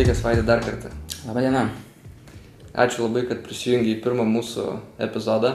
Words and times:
Sveikas, 0.00 0.22
Vaidai, 0.24 0.44
dar 0.48 0.62
kartą. 0.64 0.88
Labadiena. 1.28 1.66
Ačiū 2.72 3.02
labai, 3.02 3.26
kad 3.28 3.42
prisijungiai 3.44 3.98
į 3.98 4.00
pirmą 4.00 4.24
mūsų 4.24 4.62
epizodą. 5.04 5.50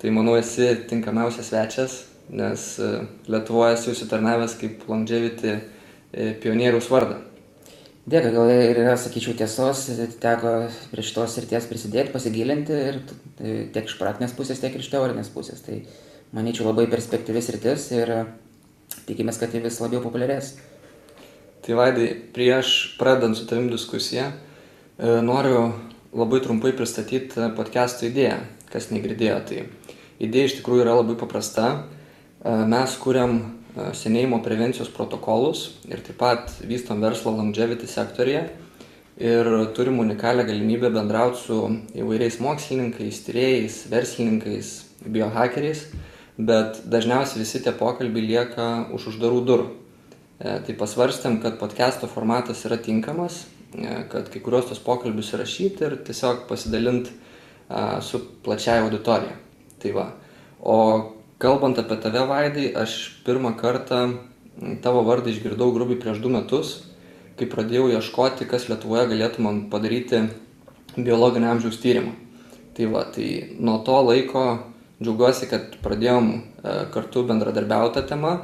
Tai 0.00 0.12
manau, 0.16 0.38
esi 0.40 0.70
tinkamiausias 0.88 1.50
svečias, 1.50 1.98
nes 2.32 2.64
e, 2.80 2.88
Lietuvoje 3.28 3.74
esi 3.76 3.92
užsitarnavęs 3.92 4.56
kaip 4.56 4.88
longevity 4.88 5.52
e, 5.52 6.30
pionieriaus 6.40 6.88
vardą. 6.94 7.20
Dėkui, 8.08 8.32
gal 8.38 8.54
ir 8.56 8.80
yra, 8.86 8.96
sakyčiau, 8.96 9.36
tiesos, 9.36 9.84
teko 10.24 10.56
prie 10.94 11.08
šitos 11.10 11.36
srities 11.36 11.68
prisidėti, 11.68 12.16
pasigilinti 12.16 12.82
ir 12.88 13.02
tai 13.36 13.56
tiek 13.76 13.84
iš 13.84 14.00
praktinės 14.00 14.32
pusės, 14.38 14.64
tiek 14.64 14.72
ir 14.72 14.80
iš 14.80 14.94
teorinės 14.96 15.28
pusės. 15.36 15.60
Tai 15.68 15.82
manyčiau 16.32 16.72
labai 16.72 16.88
perspektyvis 16.88 17.52
rytis 17.52 17.90
ir 18.00 18.16
tikimės, 19.04 19.44
kad 19.44 19.52
tai 19.52 19.60
vis 19.68 19.82
labiau 19.84 20.00
populiarės. 20.00 20.54
Tai 21.62 21.76
Vaidai, 21.78 22.08
prieš 22.34 22.96
pradant 22.98 23.36
su 23.38 23.44
tavim 23.46 23.68
diskusiją, 23.70 24.24
e, 24.98 25.10
noriu 25.22 25.68
labai 26.10 26.40
trumpai 26.42 26.72
pristatyti 26.74 27.44
podcast'o 27.54 28.08
idėją, 28.08 28.40
kas 28.72 28.88
negirdėjo. 28.90 29.36
Tai 29.46 29.60
idėja 30.26 30.48
iš 30.48 30.56
tikrųjų 30.58 30.82
yra 30.82 30.96
labai 30.98 31.14
paprasta. 31.20 31.68
E, 32.42 32.54
mes 32.66 32.96
kuriam 32.98 33.36
e, 33.38 33.92
senėjimo 33.94 34.40
prevencijos 34.42 34.90
protokolus 34.90 35.68
ir 35.86 36.02
taip 36.02 36.18
pat 36.18 36.50
vystom 36.66 36.98
verslo 37.04 37.30
longevity 37.36 37.86
sektorija 37.86 38.48
ir 39.22 39.50
turim 39.76 40.00
unikalią 40.02 40.48
galimybę 40.48 40.90
bendrauti 40.90 41.44
su 41.44 41.60
įvairiais 41.94 42.40
mokslininkais, 42.42 43.22
tyrėjais, 43.28 43.78
verslininkais, 43.92 44.72
biohakeriais, 45.06 45.86
bet 46.42 46.82
dažniausiai 46.90 47.44
visi 47.44 47.62
tie 47.62 47.70
pokalbiai 47.70 48.26
lieka 48.32 48.68
už 48.98 49.12
uždarų 49.12 49.44
durų. 49.46 49.68
E, 50.42 50.58
tai 50.66 50.74
pasvarstėm, 50.74 51.38
kad 51.42 51.60
podcast'o 51.60 52.10
formatas 52.10 52.64
yra 52.66 52.80
tinkamas, 52.82 53.44
e, 53.78 54.02
kad 54.10 54.26
kai 54.32 54.42
kurios 54.42 54.66
tos 54.66 54.82
pokalbius 54.82 55.30
įrašyti 55.36 55.86
ir 55.86 55.98
tiesiog 56.06 56.48
pasidalint 56.50 57.12
su 58.04 58.18
plačiaja 58.44 58.82
auditorija. 58.84 59.32
Tai 59.80 59.92
va. 59.96 60.02
O 60.60 60.74
kalbant 61.40 61.78
apie 61.80 61.96
tave, 62.02 62.20
Vaidai, 62.28 62.66
aš 62.76 63.22
pirmą 63.24 63.54
kartą 63.56 64.02
tavo 64.84 65.00
vardą 65.06 65.32
išgirdau 65.32 65.72
grubiai 65.72 66.00
prieš 66.02 66.20
du 66.20 66.28
metus, 66.34 66.74
kai 67.38 67.48
pradėjau 67.48 67.88
ieškoti, 67.96 68.46
kas 68.50 68.68
Lietuvoje 68.68 69.06
galėtų 69.14 69.46
man 69.46 69.62
padaryti 69.72 70.26
biologinio 70.96 71.52
amžiaus 71.54 71.80
tyrimą. 71.80 72.12
Tai 72.76 72.88
va, 72.92 73.04
tai 73.14 73.56
nuo 73.60 73.78
to 73.86 73.98
laiko 74.04 74.44
džiaugiuosi, 75.02 75.48
kad 75.50 75.76
pradėjom 75.84 76.28
e, 76.32 76.40
kartu 76.92 77.24
bendradarbiauti 77.28 77.98
tą 77.98 78.04
temą 78.12 78.34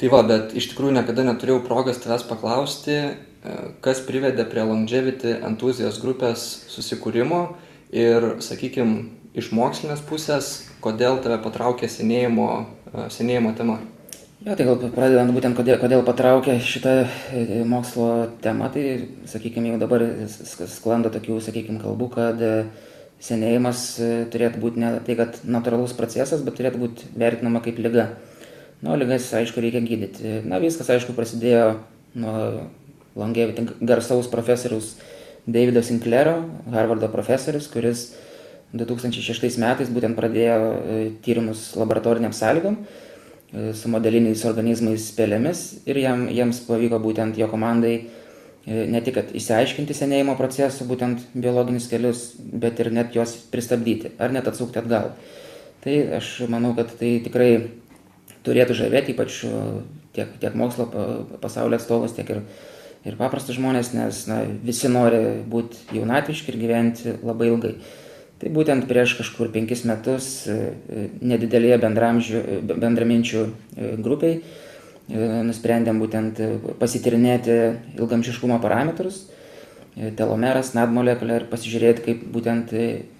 Tai 0.00 0.08
va, 0.08 0.22
bet 0.24 0.54
iš 0.56 0.70
tikrųjų 0.70 0.94
niekada 0.96 1.26
neturėjau 1.26 1.60
progos 1.60 1.98
tavęs 2.00 2.22
paklausti, 2.24 2.94
e, 2.96 3.56
kas 3.84 3.98
privedė 4.06 4.46
prie 4.48 4.62
Longevity 4.64 5.34
entuzijos 5.44 5.98
grupės 6.00 6.44
susikūrimo 6.72 7.40
ir, 7.92 8.40
sakykime, 8.40 9.02
iš 9.36 9.50
mokslinės 9.52 10.00
pusės, 10.08 10.48
kodėl 10.80 11.20
tave 11.20 11.36
patraukė 11.44 11.90
senėjimo, 11.92 12.46
e, 12.94 13.04
senėjimo 13.12 13.52
tema. 13.58 13.76
Jo, 14.40 14.56
tai 14.56 14.64
gal 14.70 14.80
pradedant 14.96 15.34
būtent, 15.36 15.58
kodėl, 15.60 15.76
kodėl 15.84 16.06
patraukė 16.08 16.56
šitą 16.64 16.96
e, 17.36 17.60
mokslo 17.68 18.08
temą, 18.40 18.72
tai, 18.72 18.86
sakykime, 19.28 19.74
jau 19.74 19.82
dabar 19.84 20.06
sklando 20.32 21.12
tokių, 21.12 21.42
sakykime, 21.44 21.76
kalbų, 21.84 22.08
kad 22.16 22.40
senėjimas 23.20 23.84
turėtų 24.32 24.64
būti 24.64 24.80
ne 24.80 24.96
tai, 25.04 25.20
kad 25.20 25.42
natūralus 25.44 25.92
procesas, 25.92 26.40
bet 26.40 26.56
turėtų 26.56 26.86
būti 26.88 27.12
vertinama 27.20 27.60
kaip 27.60 27.84
lyga. 27.84 28.08
Nu, 28.80 28.94
lygas, 28.96 29.28
aišku, 29.36 29.60
reikia 29.60 29.82
gydyti. 29.84 30.38
Na, 30.48 30.56
viskas, 30.62 30.88
aišku, 30.88 31.12
prasidėjo 31.12 31.74
nuo 32.16 32.36
longevity 33.18 33.66
garsaus 33.84 34.30
profesoriaus 34.32 34.94
Davido 35.46 35.82
Sinclairo, 35.84 36.46
Harvardo 36.72 37.08
profesorius, 37.12 37.68
kuris 37.68 38.06
2006 38.72 39.58
metais 39.60 39.90
būtent 39.90 40.16
pradėjo 40.16 40.56
e, 40.56 40.98
tyrimus 41.24 41.72
laboratoriniam 41.76 42.32
sąlygom 42.36 42.76
e, 42.78 43.72
su 43.74 43.90
modeliniais 43.90 44.44
organizmais 44.46 45.10
pelėmis 45.16 45.64
ir 45.90 45.98
jam, 45.98 46.28
jiems 46.30 46.62
pavyko 46.68 47.00
būtent 47.02 47.40
jo 47.40 47.50
komandai 47.50 47.94
e, 47.98 48.86
ne 48.86 49.02
tik 49.02 49.18
išsiaiškinti 49.26 49.96
senėjimo 49.96 50.38
procesą, 50.38 50.86
būtent 50.86 51.26
biologinius 51.34 51.90
kelius, 51.90 52.24
bet 52.38 52.78
ir 52.80 52.92
net 52.94 53.16
juos 53.18 53.34
pristabdyti 53.50 54.14
ar 54.22 54.32
net 54.32 54.48
atsukti 54.48 54.78
atgal. 54.78 55.12
Tai 55.82 56.00
aš 56.20 56.32
manau, 56.52 56.76
kad 56.78 56.92
tai 57.00 57.16
tikrai 57.24 57.52
turėtų 58.46 58.76
žavėti, 58.78 59.14
ypač 59.14 59.40
tiek, 60.16 60.36
tiek 60.42 60.58
mokslo 60.58 60.88
pasaulio 61.42 61.78
atstovus, 61.78 62.14
tiek 62.16 62.30
ir, 62.34 62.42
ir 63.06 63.16
paprastus 63.20 63.58
žmonės, 63.58 63.92
nes 63.96 64.22
na, 64.30 64.42
visi 64.64 64.90
nori 64.92 65.40
būti 65.50 65.98
jaunatviški 65.98 66.52
ir 66.52 66.60
gyventi 66.62 67.18
labai 67.22 67.50
ilgai. 67.52 67.74
Tai 68.40 68.48
būtent 68.56 68.86
prieš 68.88 69.18
kažkur 69.18 69.50
penkis 69.52 69.82
metus 69.84 70.30
e, 70.48 70.56
e, 70.72 71.06
nedidelėje 71.20 71.76
bendraminčių 71.84 73.42
e, 73.44 73.94
grupiai 74.00 74.42
nusprendėm 75.10 75.98
būtent 75.98 76.38
pasitirinėti 76.78 77.54
ilgamšiškumo 77.98 78.60
parametrus, 78.62 79.24
telomeras, 80.14 80.68
nadmolekulė 80.76 81.40
ir 81.40 81.46
pasižiūrėti, 81.50 82.04
kaip 82.04 82.20
būtent 82.30 82.70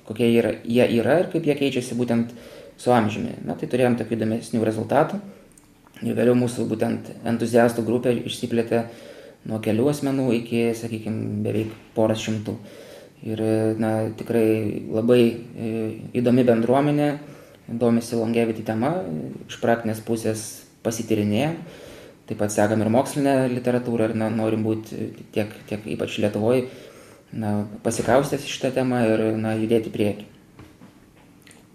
kokie 0.06 0.28
yra, 0.36 0.52
jie 0.62 0.86
yra 1.00 1.16
ir 1.24 1.26
kaip 1.32 1.48
jie 1.50 1.56
keičiasi 1.58 1.98
būtent 1.98 2.30
su 2.80 2.92
amžiumi. 2.94 3.36
Na 3.44 3.56
tai 3.58 3.68
turėjom 3.70 3.98
tokių 4.00 4.16
įdomesnių 4.16 4.64
rezultatų. 4.66 5.20
Ir 6.00 6.16
vėliau 6.16 6.36
mūsų 6.38 6.64
būtent 6.70 7.10
entuziastų 7.28 7.84
grupė 7.84 8.14
išsiplėtė 8.24 8.86
nuo 9.50 9.58
kelių 9.64 9.90
asmenų 9.92 10.30
iki, 10.38 10.62
sakykime, 10.76 11.42
beveik 11.44 11.74
poras 11.96 12.22
šimtų. 12.24 12.56
Ir 13.28 13.42
na, 13.76 13.92
tikrai 14.16 14.46
labai 14.88 15.20
e, 15.28 15.72
įdomi 16.16 16.46
bendruomenė, 16.48 17.10
domisi 17.68 18.16
longevity 18.16 18.64
tema, 18.64 18.94
iš 19.44 19.60
praktinės 19.60 20.00
pusės 20.06 20.46
pasitirinėję. 20.84 21.52
Taip 22.30 22.40
pat 22.40 22.54
sekam 22.54 22.80
ir 22.80 22.92
mokslinę 22.94 23.34
literatūrą 23.52 24.08
ir 24.08 24.16
na, 24.16 24.30
norim 24.32 24.64
būti 24.64 25.10
tiek, 25.34 25.52
tiek 25.68 25.84
ypač 25.98 26.16
Lietuvoje 26.22 26.68
pasikaustęs 27.84 28.48
šitą 28.48 28.72
temą 28.80 29.04
ir 29.06 29.24
na, 29.36 29.52
judėti 29.58 29.92
prieki. 29.92 30.39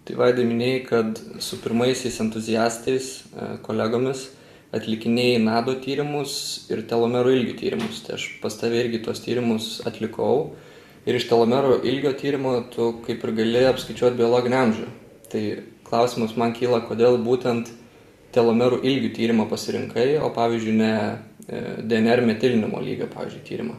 Tai 0.06 0.16
vaidai 0.20 0.46
minėjai, 0.46 0.82
kad 0.86 1.20
su 1.42 1.58
pirmaisiais 1.64 2.20
entuziastais, 2.22 3.08
e, 3.34 3.56
kolegomis 3.66 4.28
atlikinėjai 4.76 5.40
nado 5.42 5.74
tyrimus 5.82 6.36
ir 6.70 6.84
telomero 6.90 7.32
ilgių 7.34 7.56
tyrimus. 7.62 8.04
Tai 8.06 8.20
aš 8.20 8.28
pas 8.44 8.58
tavę 8.60 8.84
irgi 8.84 9.02
tuos 9.06 9.24
tyrimus 9.24 9.80
atlikau. 9.88 10.54
Ir 11.06 11.18
iš 11.18 11.28
telomero 11.30 11.80
ilgio 11.86 12.14
tyrimo 12.18 12.58
tu 12.74 12.92
kaip 13.06 13.24
ir 13.24 13.34
gali 13.38 13.66
apskaičiuoti 13.70 14.18
biologinį 14.18 14.60
amžių. 14.62 14.88
Tai 15.32 15.44
klausimas 15.86 16.34
man 16.38 16.54
kyla, 16.58 16.82
kodėl 16.86 17.20
būtent 17.22 17.70
telomerų 18.36 18.82
ilgių 18.84 19.12
tyrimą 19.16 19.50
pasirinkai, 19.50 20.16
o 20.20 20.32
pavyzdžiui 20.34 20.78
ne 20.82 20.94
e, 21.00 21.62
DNR 21.86 22.26
metilinimo 22.26 22.82
lygio, 22.84 23.08
pavyzdžiui, 23.14 23.46
tyrimą. 23.48 23.78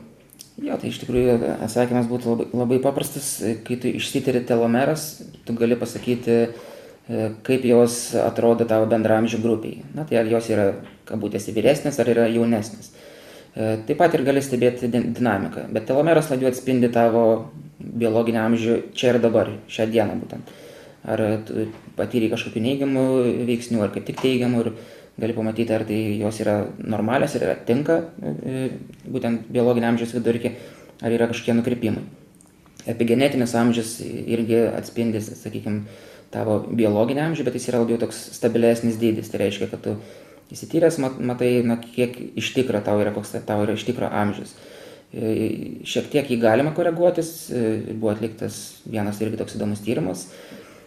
Jo, 0.56 0.78
tai 0.80 0.88
iš 0.88 1.02
tikrųjų 1.02 1.36
atsakymas 1.66 2.06
būtų 2.08 2.30
labai, 2.32 2.46
labai 2.56 2.78
paprastas. 2.84 3.34
Kai 3.66 3.76
tu 3.80 3.90
išsitiri 3.92 4.40
telomeras, 4.48 5.18
tu 5.44 5.56
gali 5.56 5.76
pasakyti, 5.76 6.36
e, 6.46 7.26
kaip 7.44 7.66
jos 7.68 8.14
atrodo 8.16 8.64
tavo 8.64 8.88
bendramžių 8.88 9.42
grupiai. 9.42 9.82
Na, 9.94 10.06
tai 10.08 10.22
ar 10.22 10.30
jos 10.30 10.48
yra, 10.48 10.70
kabutėsi, 11.08 11.52
vyresnės, 11.56 12.00
ar 12.00 12.08
yra 12.08 12.24
jaunesnės. 12.32 12.88
E, 12.88 13.76
taip 13.84 14.00
pat 14.00 14.16
ir 14.16 14.24
gali 14.24 14.40
stebėti 14.40 14.88
dinamiką. 14.88 15.68
Bet 15.76 15.90
telomeras 15.90 16.32
labiau 16.32 16.48
atspindi 16.48 16.88
tavo 16.92 17.26
biologinį 17.76 18.40
amžių 18.40 18.80
čia 18.96 19.12
ir 19.12 19.20
dabar, 19.20 19.52
šią 19.68 19.90
dieną 19.92 20.16
būtent. 20.22 20.56
Ar 21.06 21.20
tu 21.47 21.68
patyrei 22.00 22.32
kažkokių 22.32 22.64
neigiamų 22.64 23.04
veiksnių, 23.47 23.84
ar 23.84 23.92
kaip 23.94 24.09
tik 24.09 24.24
teigiamų. 24.24 24.64
Ir, 24.64 24.72
gali 25.18 25.33
pamatyti, 25.33 25.72
ar 25.72 25.84
tai 25.89 26.18
jos 26.21 26.41
yra 26.45 26.57
normalios 26.78 27.34
ir 27.39 27.47
tinka 27.68 28.03
e, 28.21 28.68
būtent 29.09 29.48
biologinio 29.53 29.89
amžiaus 29.89 30.13
vidurkį, 30.16 30.53
ar 31.01 31.15
yra 31.16 31.28
kažkokie 31.30 31.57
nukrypimai. 31.57 32.04
Epigenetinis 32.86 33.57
amžius 33.59 33.97
irgi 34.04 34.60
atspindi, 34.77 35.22
sakykime, 35.24 35.86
tavo 36.34 36.60
biologinį 36.68 37.22
amžių, 37.24 37.47
bet 37.47 37.57
jis 37.59 37.71
yra 37.72 37.80
labiau 37.83 37.98
toks 38.03 38.18
stabilesnis 38.36 38.98
dydis. 39.01 39.30
Tai 39.33 39.41
reiškia, 39.42 39.71
kad 39.72 39.83
tu 39.83 39.97
įsityręs 40.54 41.01
matai, 41.03 41.51
na, 41.66 41.78
kiek 41.80 42.15
iš 42.39 42.53
tikro 42.54 42.83
tau 42.84 43.01
yra, 43.03 43.15
koks 43.16 43.34
tau 43.48 43.65
yra 43.65 43.74
iš 43.74 43.86
tikro 43.89 44.10
amžius. 44.12 44.53
E, 45.16 45.33
šiek 45.89 46.12
tiek 46.12 46.28
jį 46.30 46.39
galima 46.45 46.74
koreguotis, 46.77 47.33
e, 47.48 47.65
buvo 47.95 48.12
atliktas 48.12 48.60
vienas 48.84 49.19
irgi 49.24 49.41
toks 49.41 49.57
įdomus 49.57 49.83
tyrimas, 49.86 50.28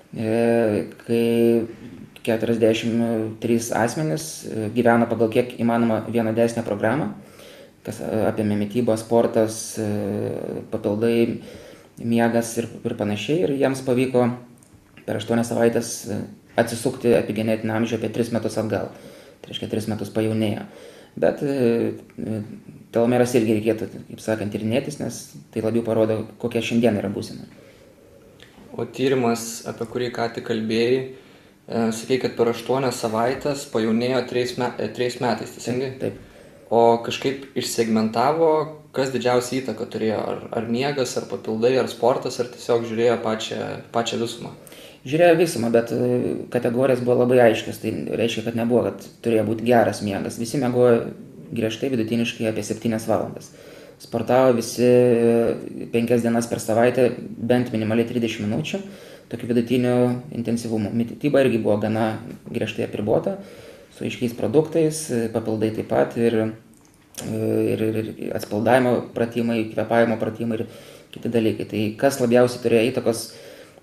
kai 0.10 1.26
43 2.24 3.72
asmenys 3.76 4.46
e, 4.46 4.70
gyvena 4.76 5.08
pagal 5.10 5.32
kiek 5.32 5.56
įmanoma 5.62 6.02
vienodesnę 6.12 6.64
programą, 6.68 7.14
kas 7.86 8.02
e, 8.04 8.10
apėmė 8.30 8.58
mytybą, 8.60 8.98
sportas, 9.00 9.78
e, 9.80 9.88
papildai, 10.72 11.40
miegas 12.00 12.52
ir, 12.60 12.70
ir 12.84 12.96
panašiai. 13.00 13.46
Ir 13.46 13.56
jiems 13.62 13.84
pavyko 13.88 14.28
per 15.06 15.20
8 15.22 15.46
savaitės 15.48 15.94
atsisukti 16.60 17.16
epigenetinį 17.18 17.76
amžių 17.80 18.00
apie 18.00 18.12
3 18.20 18.36
metus 18.36 18.60
atgal. 18.60 18.92
Tai 19.40 19.52
reiškia 19.52 19.72
3 19.72 19.92
metus 19.94 20.12
pajaunėjo. 20.16 20.68
Bet 21.20 21.42
telomeras 22.94 23.34
irgi 23.36 23.56
reikėtų, 23.58 23.88
kaip 24.12 24.22
sakant, 24.24 24.54
tyrinėtis, 24.54 25.00
nes 25.02 25.18
tai 25.52 25.64
labiau 25.66 25.82
parodo, 25.84 26.22
kokia 26.40 26.62
šiandien 26.64 27.00
yra 27.00 27.10
būsena. 27.12 27.48
O 28.78 28.86
tyrimas, 28.86 29.66
apie 29.68 29.88
kurį 29.90 30.12
ką 30.16 30.30
tik 30.36 30.46
kalbėjai, 30.48 31.00
sakei, 31.70 32.18
kad 32.22 32.34
per 32.38 32.50
aštuonias 32.54 33.00
savaitės 33.04 33.68
pajaunėjo 33.70 34.24
trejais, 34.30 34.56
me, 34.58 34.72
trejais 34.96 35.20
metais, 35.22 35.54
teisingai? 35.56 35.94
Taip. 36.02 36.26
O 36.70 36.82
kažkaip 37.06 37.48
išsegmentavo, 37.58 38.50
kas 38.94 39.10
didžiausią 39.14 39.64
įtaką 39.64 39.88
turėjo, 39.90 40.20
ar, 40.34 40.44
ar 40.54 40.68
miegas, 40.70 41.16
ar 41.18 41.26
papildai, 41.30 41.76
ar 41.82 41.90
sportas, 41.90 42.38
ar 42.42 42.50
tiesiog 42.52 42.86
žiūrėjo 42.90 43.16
pačią, 43.24 43.62
pačią 43.94 44.20
visumą? 44.22 44.54
Žiūrėjo 45.10 45.40
visumą, 45.40 45.72
bet 45.74 45.94
kategorijos 46.54 47.02
buvo 47.06 47.22
labai 47.24 47.40
aiškios, 47.48 47.80
tai 47.82 47.94
reiškia, 48.20 48.44
kad 48.50 48.58
nebuvo, 48.60 48.84
kad 48.90 49.06
turėjo 49.26 49.46
būti 49.48 49.66
geras 49.70 50.04
miegas. 50.06 50.38
Visi 50.42 50.62
mėgojo 50.62 51.06
griežtai 51.56 51.90
vidutiniškai 51.94 52.50
apie 52.50 52.66
7 52.66 53.00
valandas. 53.08 53.50
Sportavo 54.00 54.54
visi 54.56 54.90
5 55.94 56.22
dienas 56.24 56.48
per 56.48 56.62
savaitę, 56.64 57.10
bent 57.20 57.74
minimaliai 57.74 58.08
30 58.08 58.46
minučių, 58.46 58.82
tokiu 59.30 59.50
vidutiniu 59.50 59.96
intensyvumu. 60.36 60.92
Mityba 60.94 61.44
irgi 61.46 61.62
buvo 61.62 61.78
gana 61.82 62.20
griežtai 62.50 62.88
apribota, 62.88 63.38
su 63.96 64.06
aiškiais 64.08 64.34
produktais, 64.38 65.04
papildai 65.34 65.74
taip 65.76 65.90
pat 65.92 66.18
ir, 66.18 66.40
ir, 67.28 67.84
ir, 67.90 68.00
ir 68.10 68.34
atspaldavimo 68.38 68.96
pratimai, 69.16 69.62
kvepavimo 69.74 70.18
pratimai 70.22 70.62
ir 70.62 70.66
kiti 71.14 71.32
dalykai. 71.34 71.70
Tai 71.70 71.86
kas 72.02 72.20
labiausiai 72.24 72.64
turėjo 72.66 72.90
įtakos 72.94 73.24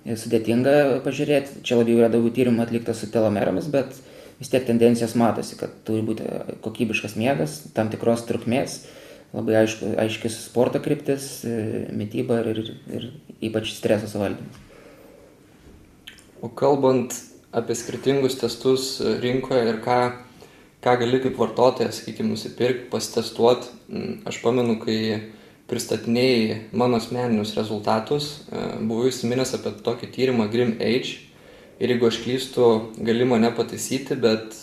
sudėtinga 0.06 1.00
pažiūrėti, 1.06 1.62
čia 1.66 1.78
labiau 1.80 2.02
yra 2.02 2.10
daugiau 2.12 2.34
tyrimų 2.34 2.62
atlikta 2.62 2.94
su 2.94 3.08
telomeromis, 3.10 3.66
bet 3.72 3.96
vis 4.38 4.52
tiek 4.52 4.66
tendencijos 4.66 5.16
matosi, 5.18 5.58
kad 5.58 5.72
turi 5.86 6.04
būti 6.06 6.26
kokybiškas 6.64 7.16
miegas, 7.18 7.58
tam 7.74 7.90
tikros 7.92 8.26
trukmės, 8.28 8.82
labai 9.34 9.62
aišku, 9.64 9.96
aiškis 10.04 10.38
sporto 10.44 10.82
kryptis, 10.84 11.40
e, 11.44 11.86
mytyba 11.96 12.42
ir, 12.44 12.52
ir, 12.62 12.70
ir 12.98 13.10
ypač 13.50 13.74
streso 13.74 14.10
suvaldymas. 14.10 14.65
O 16.44 16.50
kalbant 16.52 17.14
apie 17.56 17.74
skirtingus 17.78 18.36
testus 18.40 18.96
rinkoje 19.22 19.62
ir 19.70 19.80
ką, 19.84 20.00
ką 20.84 20.96
gali 21.00 21.22
kaip 21.24 21.38
vartotojas, 21.40 22.02
sakykime, 22.02 22.34
nusipirkti, 22.34 22.90
pasitestuoti, 22.92 23.72
aš 24.28 24.40
pamenu, 24.44 24.76
kai 24.82 24.98
pristatinėjai 25.70 26.58
mano 26.76 27.00
asmeninius 27.00 27.56
rezultatus, 27.56 28.28
e, 28.52 28.66
buvau 28.86 29.08
įsiminęs 29.10 29.56
apie 29.56 29.72
tokį 29.86 30.10
tyrimą 30.14 30.46
Grim 30.52 30.76
Age, 30.78 31.16
ir 31.80 31.92
jeigu 31.92 32.10
aš 32.10 32.20
klystu, 32.22 32.68
gali 33.08 33.26
mane 33.28 33.50
pataisyti, 33.56 34.18
bet 34.20 34.54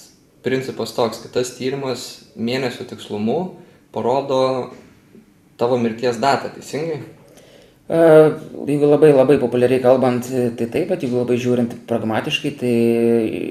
principas 0.46 0.94
toks, 0.96 1.24
kad 1.24 1.36
tas 1.40 1.56
tyrimas 1.58 2.06
mėnesio 2.36 2.86
tikslumu 2.88 3.56
parodo 3.94 4.40
tavo 5.60 5.78
mirties 5.82 6.22
datą, 6.22 6.54
teisingai? 6.56 7.02
Jeigu 7.94 8.88
labai 8.90 9.12
labai 9.14 9.36
populiariai 9.38 9.82
kalbant, 9.84 10.26
tai 10.58 10.66
taip, 10.66 10.88
bet 10.90 11.04
jeigu 11.06 11.20
labai 11.20 11.36
žiūrint 11.38 11.76
pragmatiškai, 11.90 12.52
tai 12.58 12.72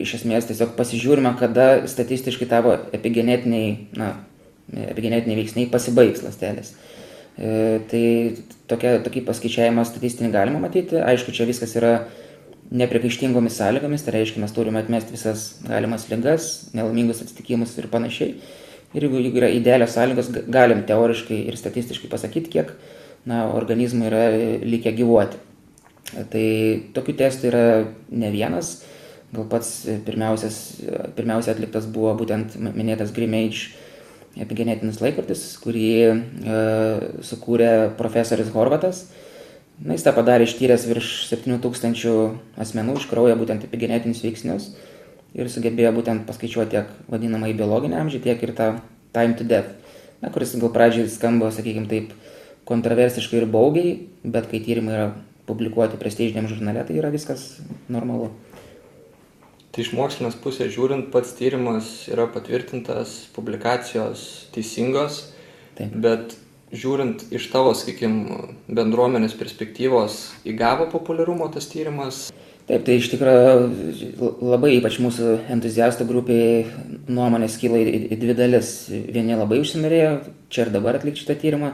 iš 0.02 0.16
esmės 0.18 0.48
tiesiog 0.48 0.72
pasižiūrime, 0.78 1.30
kada 1.38 1.84
statistiškai 1.86 2.48
tavo 2.50 2.72
epigenetiniai, 2.96 3.76
na, 4.00 4.16
epigenetiniai 4.72 5.38
veiksniai 5.38 5.70
pasibaigs 5.70 6.24
lastelės. 6.26 6.72
E, 7.38 7.82
tai 7.92 8.02
tokia, 8.72 8.96
tokį 9.04 9.22
paskaičiavimą 9.28 9.84
statistinį 9.86 10.32
galima 10.34 10.62
matyti. 10.64 10.98
Aišku, 10.98 11.34
čia 11.36 11.46
viskas 11.46 11.76
yra 11.78 11.92
nepriekaištingomis 12.72 13.60
sąlygomis, 13.60 14.02
tai 14.02 14.16
reiškia, 14.16 14.40
mes 14.42 14.56
turime 14.56 14.80
atmesti 14.82 15.14
visas 15.14 15.44
galimas 15.68 16.08
ligas, 16.10 16.48
nelaimingus 16.74 17.22
atsitikimus 17.22 17.76
ir 17.78 17.86
panašiai. 17.92 18.34
Ir 18.92 19.06
jeigu 19.06 19.22
yra 19.38 19.52
idealios 19.54 19.94
sąlygos, 19.94 20.32
galim 20.52 20.82
teoriškai 20.88 21.44
ir 21.46 21.60
statistiškai 21.60 22.10
pasakyti, 22.12 22.52
kiek 22.56 22.74
na, 23.28 23.44
organizmų 23.54 24.08
yra 24.10 24.22
likę 24.64 24.92
gyvuoti. 24.96 25.40
Tai 26.32 26.46
tokių 26.96 27.14
testų 27.20 27.48
yra 27.48 27.64
ne 28.10 28.32
vienas. 28.34 28.80
Gal 29.32 29.46
pats 29.48 29.86
pirmiausia 30.04 31.54
atliktas 31.54 31.86
buvo 31.88 32.12
būtent 32.18 32.58
minėtas 32.60 33.14
Grimage 33.16 33.72
epigenetinis 34.40 35.00
laikrodis, 35.00 35.44
kurį 35.60 35.88
e, 36.04 36.12
sukūrė 37.24 37.72
profesorius 37.96 38.52
Horvatas. 38.52 39.06
Na, 39.82 39.96
jis 39.96 40.04
tą 40.06 40.12
padarė 40.16 40.46
ištyręs 40.46 40.84
virš 40.88 41.10
7000 41.30 42.60
asmenų 42.60 42.98
iš 43.00 43.08
kraujo 43.10 43.36
būtent 43.40 43.64
epigenetinius 43.66 44.22
veiksnius 44.24 44.68
ir 45.34 45.48
sugebėjo 45.50 45.94
būtent 45.96 46.26
paskaičiuoti 46.28 46.74
tiek 46.74 46.90
vadinamą 47.10 47.48
į 47.50 47.56
biologinę 47.58 47.98
amžių, 48.02 48.20
tiek 48.24 48.42
ir 48.44 48.52
tą 48.56 48.68
time 49.16 49.36
to 49.38 49.46
death, 49.48 49.72
na, 50.20 50.30
kuris 50.32 50.54
gal 50.60 50.72
pradžiai 50.74 51.08
skamba, 51.10 51.50
sakykime 51.52 51.88
taip, 51.90 52.12
kontroversiškai 52.68 53.42
ir 53.42 53.48
baugiai, 53.50 53.92
bet 54.22 54.48
kai 54.50 54.62
tyrimai 54.62 54.96
yra 54.96 55.10
publikuoti 55.48 55.98
prestižiniam 56.00 56.48
žurnale, 56.50 56.84
tai 56.86 56.98
yra 57.00 57.10
viskas 57.12 57.58
normalu. 57.90 58.30
Tai 59.72 59.80
iš 59.80 59.94
mokslinės 59.96 60.36
pusės 60.42 60.74
žiūrint, 60.74 61.08
pats 61.14 61.32
tyrimas 61.38 61.88
yra 62.12 62.26
patvirtintas, 62.30 63.14
publikacijos 63.32 64.50
teisingos, 64.52 65.22
Taip. 65.78 65.94
bet 66.04 66.36
žiūrint 66.76 67.24
iš 67.32 67.48
tavo, 67.52 67.72
sakykime, 67.76 68.52
bendruomenės 68.68 69.32
perspektyvos, 69.40 70.26
įgavo 70.48 70.90
populiarumo 70.92 71.48
tas 71.52 71.70
tyrimas? 71.72 72.26
Taip, 72.68 72.84
tai 72.86 72.98
iš 73.00 73.08
tikrųjų 73.14 74.28
labai 74.44 74.76
ypač 74.76 75.00
mūsų 75.02 75.32
entuziastų 75.56 76.04
grupiai 76.06 76.62
nuomonės 77.10 77.56
kyla 77.60 77.80
į, 77.80 77.96
į 78.14 78.20
dvi 78.22 78.36
dalis. 78.38 78.74
Vieni 78.88 79.34
labai 79.34 79.58
užsinorėjo 79.64 80.12
čia 80.52 80.66
ir 80.66 80.74
dabar 80.76 81.00
atlikti 81.00 81.24
šitą 81.24 81.40
tyrimą, 81.42 81.72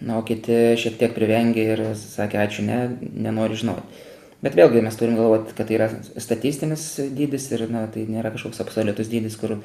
na, 0.00 0.18
o 0.18 0.22
kiti 0.26 0.76
šiek 0.78 0.98
tiek 1.00 1.16
privengė 1.16 1.64
ir 1.74 1.82
sakė, 1.98 2.40
ačiū, 2.44 2.64
ne, 2.66 2.78
nenoriu 3.26 3.58
žinoti. 3.58 4.04
Bet 4.44 4.54
vėlgi 4.54 4.84
mes 4.84 4.94
turim 4.94 5.16
galvoti, 5.18 5.54
kad 5.58 5.66
tai 5.66 5.78
yra 5.80 5.88
statistinis 6.22 6.84
dydis 7.14 7.48
ir 7.50 7.66
na, 7.72 7.88
tai 7.90 8.06
nėra 8.06 8.30
kažkoks 8.34 8.62
absoliutus 8.62 9.10
dydis, 9.10 9.34
kur 9.40 9.56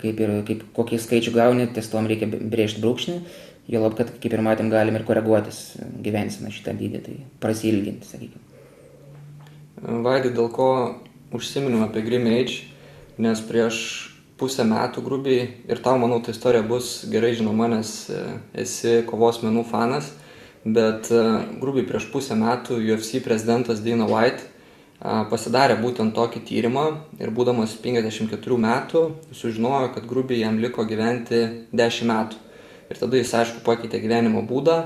kaip 0.00 0.20
ir 0.24 0.32
kaip 0.48 0.64
kokį 0.74 0.98
skaičių 1.04 1.34
gauni, 1.36 1.68
ties 1.70 1.90
tom 1.92 2.08
reikia 2.10 2.26
brėžti 2.26 2.82
brūkšnį 2.82 3.18
Juolab, 3.70 3.94
kad 3.94 4.08
kaip 4.18 4.32
ir 4.34 4.42
matėm, 4.42 4.72
galim 4.72 4.96
ir 4.98 5.04
koreguotis 5.06 5.76
gyvenseną 6.02 6.50
šitą 6.50 6.74
dydį, 6.74 7.00
tai 7.04 7.14
prasilginti, 7.42 8.08
sakykime. 8.08 8.42
Vaidai, 10.02 10.32
dėl 10.34 10.48
ko 10.50 10.66
užsiminiau 11.34 11.84
apie 11.86 12.02
Grim 12.02 12.26
Age, 12.26 12.64
nes 13.22 13.42
prieš 13.46 13.78
pusę 14.42 14.66
metų 14.66 15.06
grubiai, 15.06 15.46
ir 15.70 15.80
tau, 15.84 15.94
manau, 16.02 16.18
ta 16.18 16.34
istorija 16.34 16.66
bus 16.66 17.04
gerai 17.10 17.32
žinoma, 17.38 17.70
nes 17.70 17.94
e, 18.10 18.22
esi 18.66 18.98
kovos 19.06 19.40
menų 19.46 19.62
fanas, 19.70 20.10
bet 20.66 21.08
e, 21.14 21.22
grubiai 21.62 21.86
prieš 21.86 22.10
pusę 22.10 22.34
metų 22.38 22.82
UFC 22.82 23.22
prezidentas 23.22 23.80
Dana 23.86 24.10
White 24.10 24.50
pasidarė 25.02 25.80
būtent 25.82 26.14
tokį 26.14 26.44
tyrimą 26.46 26.84
ir 27.18 27.32
būdamas 27.34 27.74
54 27.82 28.58
metų 28.64 29.02
sužinojo, 29.34 29.90
kad 29.96 30.06
grubiai 30.06 30.44
jam 30.44 30.60
liko 30.62 30.84
gyventi 30.86 31.42
10 31.74 32.06
metų. 32.06 32.38
Ir 32.92 33.00
tada 33.00 33.18
jis, 33.18 33.32
aišku, 33.34 33.62
pakeitė 33.66 33.98
gyvenimo 34.02 34.44
būdą. 34.46 34.76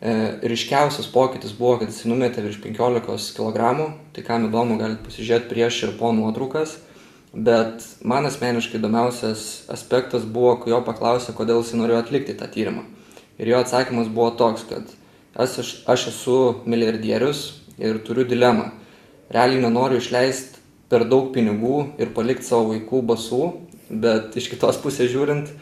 E, 0.00 0.12
ryškiausias 0.48 1.10
pokytis 1.12 1.52
buvo, 1.52 1.74
kad 1.82 1.90
jis 1.92 2.06
numetė 2.08 2.44
virš 2.46 2.60
15 2.62 3.34
kg, 3.36 3.90
tai 4.14 4.24
kam 4.24 4.46
įdomu, 4.48 4.78
galite 4.80 5.04
pasižiūrėti 5.04 5.50
prieš 5.50 5.82
ir 5.84 5.92
po 6.00 6.14
nuotraukas. 6.16 6.78
Bet 7.30 7.84
man 8.02 8.26
asmeniškai 8.26 8.80
įdomiausias 8.80 9.70
aspektas 9.70 10.24
buvo, 10.26 10.56
kai 10.58 10.72
jo 10.72 10.80
paklausė, 10.82 11.34
kodėl 11.36 11.62
jis 11.62 11.76
norėjo 11.78 12.00
atlikti 12.02 12.34
tą 12.34 12.48
tyrimą. 12.50 12.82
Ir 13.38 13.52
jo 13.52 13.60
atsakymas 13.62 14.10
buvo 14.10 14.32
toks, 14.34 14.66
kad 14.66 14.90
aš, 15.38 15.84
aš 15.86 16.08
esu 16.10 16.38
milijardierius 16.66 17.44
ir 17.78 18.02
turiu 18.02 18.26
dilemą. 18.26 18.72
Realiai 19.30 19.62
nenoriu 19.62 20.00
išleisti 20.02 20.58
per 20.90 21.06
daug 21.06 21.30
pinigų 21.34 21.92
ir 22.02 22.10
palikti 22.16 22.48
savo 22.50 22.72
vaikų 22.72 23.04
basų, 23.12 23.42
bet 23.90 24.34
iš 24.36 24.50
kitos 24.50 24.82
pusės 24.82 25.12
žiūrint, 25.14 25.54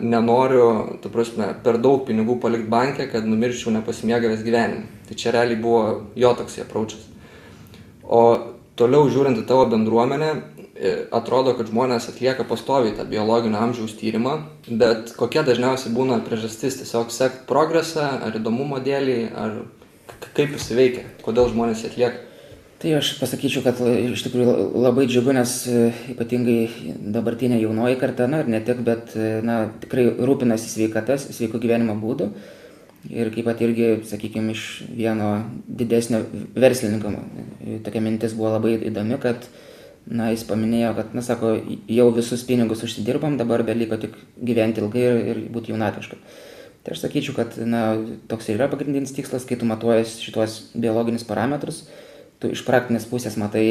nenoriu, 0.00 0.98
tu 1.00 1.08
prasme, 1.12 1.54
per 1.64 1.80
daug 1.80 2.04
pinigų 2.08 2.38
palikti 2.40 2.68
bankę, 2.72 3.08
kad 3.12 3.24
numirčiau 3.28 3.72
nepasimėgavęs 3.74 4.44
gyvenimu. 4.44 4.86
Tai 5.08 5.16
čia 5.16 5.32
realiai 5.32 5.60
buvo 5.60 5.82
jo 6.16 6.36
toks 6.36 6.60
apraučias. 6.62 7.08
O 8.04 8.22
toliau 8.76 9.08
žiūrint 9.12 9.40
į 9.40 9.46
tavo 9.48 9.66
bendruomenę, 9.72 10.32
atrodo, 11.14 11.54
kad 11.58 11.70
žmonės 11.70 12.08
atlieka 12.10 12.46
pastoviai 12.48 12.96
tą 12.96 13.06
biologinio 13.08 13.60
amžiaus 13.62 13.94
tyrimą, 14.00 14.38
bet 14.66 15.14
kokia 15.18 15.44
dažniausiai 15.46 15.94
būna 15.94 16.18
priežastis 16.26 16.80
tiesiog 16.80 17.12
sekti 17.14 17.46
progresą, 17.48 18.08
ar 18.26 18.36
įdomumo 18.38 18.80
dėlį, 18.82 19.16
ar 19.36 19.62
kaip 20.36 20.54
jis 20.56 20.68
veikia, 20.76 21.06
kodėl 21.22 21.50
žmonės 21.52 21.86
atlieka. 21.88 22.28
Tai 22.82 22.96
aš 22.98 23.12
pasakyčiau, 23.20 23.62
kad 23.62 23.78
iš 23.78 24.24
tikrųjų 24.26 24.72
labai 24.82 25.04
džiugu, 25.06 25.30
nes 25.36 25.50
e, 25.70 25.92
ypatingai 26.16 26.96
dabartinė 27.14 27.60
jaunoji 27.62 27.98
karta, 28.00 28.26
na 28.26 28.40
ir 28.42 28.50
ne 28.50 28.58
tik, 28.66 28.80
bet 28.82 29.12
e, 29.14 29.36
na, 29.46 29.68
tikrai 29.84 30.08
rūpinasi 30.18 30.66
sveikatas, 30.66 31.28
sveiko 31.30 31.60
gyvenimo 31.62 31.94
būdu. 32.00 32.32
Ir 33.06 33.30
kaip 33.34 33.46
pat 33.46 33.62
irgi, 33.62 34.00
sakykime, 34.10 34.56
iš 34.56 34.64
vieno 34.98 35.28
didesnio 35.66 36.24
verslininko, 36.58 37.14
e, 37.14 37.78
tokia 37.86 38.02
mintis 38.02 38.34
buvo 38.34 38.50
labai 38.56 38.74
įdomi, 38.90 39.20
kad 39.22 39.46
na, 40.06 40.30
jis 40.32 40.44
paminėjo, 40.48 40.92
kad, 40.98 41.12
na, 41.16 41.22
sako, 41.24 41.54
jau 41.90 42.08
visus 42.14 42.42
pinigus 42.46 42.82
užsidirbam, 42.86 43.36
dabar 43.40 43.62
beliko 43.66 43.98
tik 44.00 44.16
gyventi 44.42 44.82
ilgai 44.82 45.04
ir, 45.04 45.20
ir 45.32 45.42
būti 45.54 45.72
jaunatviška. 45.72 46.18
Tai 46.82 46.94
aš 46.94 47.04
sakyčiau, 47.04 47.36
kad, 47.36 47.54
na, 47.62 47.82
toks 48.30 48.50
ir 48.50 48.58
yra 48.58 48.66
pagrindinis 48.72 49.14
tikslas, 49.14 49.46
kai 49.46 49.58
tu 49.58 49.68
matuojas 49.68 50.16
šitos 50.22 50.58
biologinius 50.74 51.26
parametrus, 51.28 51.84
tu 52.42 52.50
iš 52.50 52.64
praktinės 52.66 53.06
pusės 53.06 53.38
matai, 53.38 53.66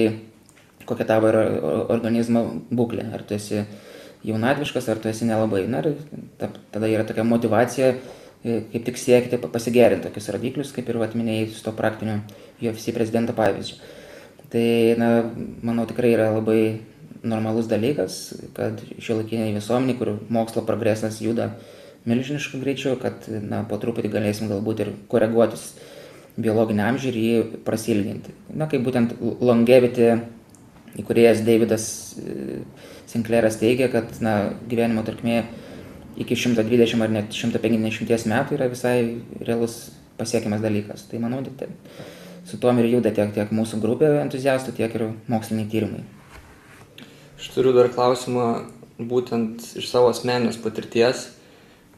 kokia 0.87 1.09
tavo 1.09 1.27
yra 1.31 1.43
organizmo 1.91 2.45
būklė, 2.71 3.09
ar 3.11 3.25
tu 3.27 3.35
esi 3.35 3.65
jaunatviškas, 4.27 4.87
ar 4.87 5.01
tu 5.03 5.11
esi 5.11 5.27
nelabai. 5.27 5.65
Na, 5.67 5.83
ir 5.83 6.55
tada 6.71 6.87
yra 6.87 7.03
tokia 7.07 7.27
motivacija 7.27 7.91
e, 7.91 8.61
kaip 8.71 8.85
tik 8.87 9.01
siekti 9.01 9.41
pasigerinti 9.43 10.07
tokius 10.07 10.31
rodiklius, 10.31 10.71
kaip 10.75 10.87
ir 10.87 11.01
atminėjai 11.03 11.49
su 11.51 11.65
to 11.67 11.75
praktiniu 11.75 12.21
UFC 12.63 12.95
prezidento 12.95 13.35
pavyzdžiu. 13.35 13.81
Tai, 14.51 14.95
na, 14.99 15.09
manau, 15.63 15.85
tikrai 15.87 16.11
yra 16.11 16.31
labai 16.35 16.81
normalus 17.23 17.69
dalykas, 17.71 18.17
kad 18.57 18.81
šiuolaikiniai 18.99 19.53
visuomeniai, 19.55 19.95
kur 19.99 20.15
mokslo 20.33 20.65
progresas 20.67 21.21
juda 21.23 21.53
milžinišku 22.09 22.59
greičiu, 22.59 22.97
kad, 22.99 23.27
na, 23.29 23.61
po 23.69 23.79
truputį 23.79 24.11
galėsim 24.11 24.49
galbūt 24.51 24.83
ir 24.83 24.93
koreguotis 25.11 25.69
biologinį 26.41 26.83
amžių 26.87 27.09
ir 27.11 27.19
jį 27.21 27.41
prasilginti. 27.67 28.33
Na, 28.51 28.67
kaip 28.71 28.83
būtent 28.83 29.15
longevity 29.21 30.15
įkurėjas 30.99 31.43
Davidas 31.47 31.85
e, 32.19 32.61
Sinclairas 33.11 33.59
teigia, 33.61 33.87
kad, 33.93 34.09
na, 34.23 34.55
gyvenimo 34.67 35.05
trukmė 35.07 35.43
iki 36.19 36.35
120 36.35 37.05
ar 37.05 37.13
net 37.13 37.35
150 37.35 38.27
metų 38.31 38.57
yra 38.57 38.67
visai 38.71 38.97
realus 39.39 39.85
pasiekiamas 40.19 40.63
dalykas. 40.63 41.05
Tai 41.07 41.21
manau, 41.23 41.43
tai 41.45 41.69
su 42.45 42.57
tuom 42.57 42.79
ir 42.81 42.89
juda 42.95 43.11
tiek, 43.13 43.33
tiek 43.35 43.51
mūsų 43.53 43.79
grupė 43.83 44.09
entuziastų, 44.23 44.73
tiek 44.77 44.95
ir 44.97 45.07
moksliniai 45.31 45.69
tyrimai. 45.71 46.03
Aš 47.37 47.51
turiu 47.55 47.73
dar 47.73 47.89
klausimą 47.93 48.47
būtent 49.01 49.63
iš 49.81 49.89
savo 49.89 50.11
asmeninės 50.13 50.59
patirties. 50.61 51.29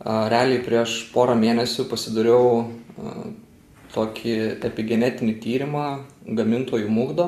Realiai 0.04 0.62
prieš 0.64 0.98
porą 1.14 1.36
mėnesių 1.40 1.88
pasidariau 1.92 2.70
tokį 3.94 4.36
epigenetinį 4.68 5.34
tyrimą 5.44 5.88
gamintojų 6.28 6.90
mūgdo, 6.92 7.28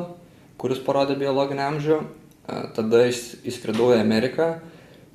kuris 0.60 0.81
parodė 0.84 1.17
biologinį 1.19 1.65
amžių. 1.69 2.00
Tada 2.75 3.05
įskridau 3.10 3.91
į 3.95 4.00
Ameriką, 4.00 4.60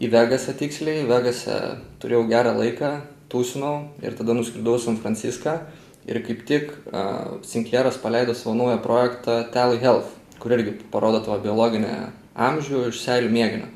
į 0.00 0.08
Vegasą 0.10 0.54
tiksliai, 0.58 1.04
Vegasą 1.08 1.58
turėjau 2.02 2.24
gerą 2.30 2.56
laiką, 2.56 2.94
tūsinau 3.30 3.74
ir 4.02 4.16
tada 4.18 4.34
nuskridau 4.34 4.78
į 4.78 4.84
San 4.86 4.98
Franciską 4.98 5.60
ir 6.08 6.20
kaip 6.24 6.44
tik 6.48 6.70
uh, 6.72 7.40
Sinclairas 7.46 7.98
paleido 8.00 8.34
savo 8.34 8.54
naują 8.54 8.78
projektą 8.84 9.44
Tally 9.52 9.80
Health, 9.82 10.14
kur 10.40 10.54
irgi 10.56 10.76
parodo 10.92 11.20
tavo 11.24 11.38
biologinę 11.42 12.12
amžių 12.34 12.86
iš 12.90 13.02
seilių 13.04 13.32
mėginio. 13.34 13.68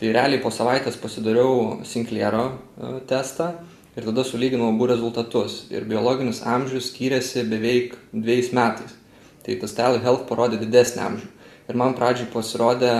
Tai 0.00 0.14
realiai 0.16 0.42
po 0.42 0.50
savaitės 0.50 0.98
pasidariau 0.98 1.82
Sinclairo 1.86 2.46
uh, 2.50 2.98
testą 3.06 3.52
ir 3.96 4.08
tada 4.08 4.24
sulyginau 4.24 4.72
abu 4.72 4.88
rezultatus. 4.90 5.66
Ir 5.70 5.86
biologinis 5.88 6.42
amžius 6.42 6.90
skyrėsi 6.90 7.46
beveik 7.48 7.94
dviejais 8.12 8.50
metais. 8.56 8.96
Tai 9.42 9.58
tas 9.60 9.76
Tally 9.76 10.02
Health 10.02 10.26
parodė 10.30 10.58
didesnį 10.62 11.06
amžių. 11.06 11.30
Ir 11.70 11.78
man 11.78 11.94
pradžiai 11.94 12.30
pasirodė 12.32 12.92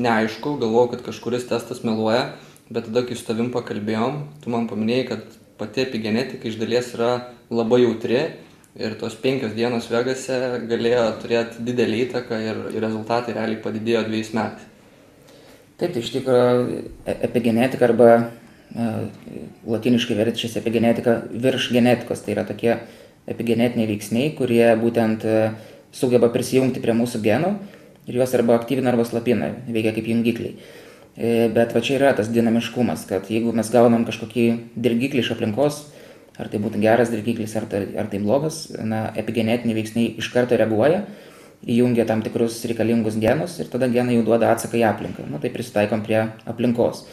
neaišku, 0.00 0.56
galvojau, 0.60 0.94
kad 0.94 1.04
kažkuris 1.06 1.46
testas 1.50 1.82
meluoja, 1.86 2.32
bet 2.70 2.86
tada, 2.88 3.04
kai 3.06 3.16
su 3.18 3.26
tavim 3.26 3.50
pakalbėjom, 3.54 4.22
tu 4.42 4.52
man 4.52 4.68
paminėjai, 4.70 5.06
kad 5.10 5.39
pati 5.60 5.84
epigenetika 5.84 6.48
iš 6.48 6.58
dalies 6.60 6.94
yra 6.96 7.12
labai 7.52 7.82
jautri 7.84 8.22
ir 8.78 8.96
tos 9.00 9.16
penkios 9.18 9.54
dienos 9.56 9.88
Vegase 9.90 10.36
galėjo 10.70 11.06
turėti 11.22 11.64
didelį 11.66 12.02
įtaką 12.06 12.38
ir, 12.44 12.60
rezultatai 12.82 13.34
realiai 13.36 13.62
padidėjo 13.62 14.04
dviejais 14.06 14.34
metais. 14.36 14.68
Taip, 15.80 15.94
tai 15.94 16.02
iš 16.04 16.12
tikrųjų 16.12 16.78
e, 17.08 17.16
epigenetika 17.26 17.86
arba 17.88 18.10
e, 18.12 18.88
latiniškai 19.74 20.16
verčiasi 20.18 20.60
epigenetika 20.60 21.16
virš 21.32 21.70
genetikos, 21.72 22.20
tai 22.24 22.34
yra 22.36 22.44
tokie 22.48 22.74
epigenetiniai 23.30 23.88
veiksniai, 23.88 24.34
kurie 24.36 24.66
būtent 24.80 25.24
e, 25.24 25.38
sugeba 25.96 26.28
prisijungti 26.32 26.82
prie 26.84 26.94
mūsų 26.98 27.22
genų 27.24 27.54
ir 28.10 28.20
juos 28.20 28.36
arba 28.36 28.58
aktyvina 28.60 28.92
arba 28.92 29.06
slapina, 29.08 29.50
veikia 29.72 29.94
kaip 29.96 30.12
jungikliai. 30.12 30.54
E, 31.16 31.48
bet 31.52 31.74
va 31.74 31.82
čia 31.82 31.96
yra 31.98 32.12
tas 32.16 32.30
dinamiškumas, 32.30 33.02
kad 33.08 33.30
jeigu 33.30 33.52
mes 33.56 33.70
gaunam 33.72 34.04
kažkokį 34.06 34.44
dirgiklį 34.78 35.24
iš 35.24 35.32
aplinkos, 35.34 35.82
ar 36.40 36.48
tai 36.52 36.60
būtų 36.62 36.80
geras 36.80 37.10
dirgiklis, 37.12 37.56
ar 37.58 37.66
tai, 37.70 37.82
ar 37.98 38.08
tai 38.12 38.20
blogas, 38.22 38.62
na, 38.78 39.08
epigenetiniai 39.18 39.76
veiksniai 39.76 40.14
iš 40.22 40.30
karto 40.32 40.56
reaguoja, 40.56 41.02
įjungia 41.66 42.06
tam 42.08 42.22
tikrus 42.24 42.62
reikalingus 42.64 43.18
genus 43.20 43.58
ir 43.60 43.68
tada 43.68 43.90
genai 43.92 44.16
jau 44.16 44.24
duoda 44.30 44.54
atsaką 44.54 44.78
į 44.80 44.86
aplinką. 44.88 45.26
Na, 45.28 45.42
tai 45.42 45.50
prisitaikom 45.52 46.06
prie 46.06 46.22
aplinkos. 46.48 47.04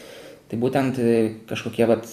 Tai 0.48 0.60
būtent 0.62 0.96
e, 1.02 1.16
kažkokie 1.50 1.88
vat, 1.90 2.06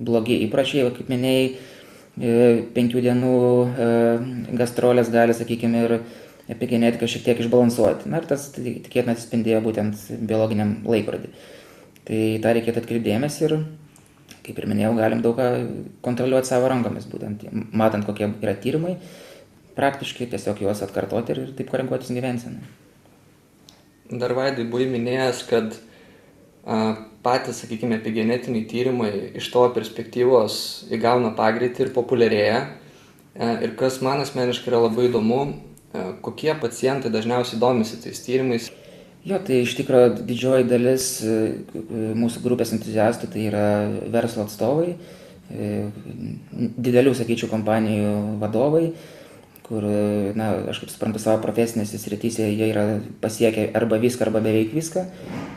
blogi 0.00 0.38
įpračiai, 0.46 0.86
kaip 0.94 1.10
minėjai, 1.12 1.48
e, 1.50 2.36
penkių 2.78 3.02
dienų 3.04 3.34
gastrolės 4.56 5.10
gali, 5.12 5.36
sakykime, 5.36 5.84
ir 5.84 5.98
epigenetiką 6.50 7.08
šiek 7.08 7.24
tiek 7.24 7.40
išbalansuoti. 7.40 8.10
Na 8.12 8.20
ir 8.20 8.28
tas 8.28 8.50
tikėtina 8.54 9.14
atsispindėjo 9.14 9.62
būtent 9.64 10.04
biologiniam 10.28 10.76
laikrodį. 10.88 11.32
Tai 12.04 12.20
tą 12.44 12.52
reikėtų 12.52 12.82
atkreipdėmės 12.82 13.38
ir, 13.46 13.56
kaip 14.44 14.60
ir 14.60 14.68
minėjau, 14.68 14.92
galim 14.98 15.22
daug 15.24 15.38
ką 15.38 15.48
kontroliuoti 16.04 16.50
savo 16.50 16.68
rankomis, 16.68 17.08
būtent 17.08 17.46
matant, 17.72 18.04
kokie 18.04 18.28
yra 18.28 18.52
tyrimai, 18.60 18.98
praktiškai 19.78 20.28
tiesiog 20.34 20.60
juos 20.66 20.84
atkartoti 20.84 21.32
ir, 21.32 21.42
ir 21.46 21.56
taip 21.56 21.72
koreguotis 21.72 22.12
gyvenseną. 22.12 22.60
Dar 24.12 24.36
vaidai 24.36 24.68
buvai 24.68 24.84
minėjęs, 24.92 25.40
kad 25.48 25.72
a, 26.68 26.92
patys, 27.24 27.62
sakykime, 27.64 27.96
epigenetiniai 28.02 28.68
tyrimai 28.68 29.12
iš 29.40 29.48
tavo 29.54 29.70
perspektyvos 29.72 30.58
įgauna 30.92 31.32
pagreitį 31.38 31.86
ir 31.86 31.94
populiarėja. 31.96 32.58
A, 32.68 33.54
ir 33.64 33.72
kas 33.80 34.02
man 34.04 34.20
asmeniškai 34.20 34.68
yra 34.68 34.84
labai 34.84 35.08
įdomu, 35.08 35.40
E, 35.48 35.73
kokie 36.24 36.54
pacientai 36.60 37.12
dažniausiai 37.12 37.60
domisi 37.60 38.00
tais 38.02 38.22
tyrimais? 38.24 38.70
Jo, 39.24 39.38
tai 39.40 39.62
iš 39.64 39.72
tikrųjų 39.78 40.24
didžioji 40.28 40.66
dalis 40.68 41.04
e, 41.24 41.34
mūsų 42.18 42.42
grupės 42.44 42.74
entuziastų 42.76 43.30
tai 43.32 43.46
yra 43.48 43.66
verslo 44.12 44.44
atstovai, 44.44 44.96
e, 45.48 45.68
didelių, 46.52 47.14
sakyčiau, 47.16 47.48
kompanijų 47.48 48.10
vadovai, 48.42 48.90
kur, 49.64 49.86
na, 50.36 50.50
aš 50.68 50.82
kaip 50.82 50.92
suprantu, 50.92 51.22
savo 51.22 51.40
profesinėse 51.40 51.96
srityse 52.02 52.50
jie 52.50 52.68
yra 52.68 52.82
pasiekę 53.22 53.70
arba 53.80 53.96
viską, 54.02 54.26
arba 54.26 54.42
beveik 54.44 54.74
viską. 54.76 55.06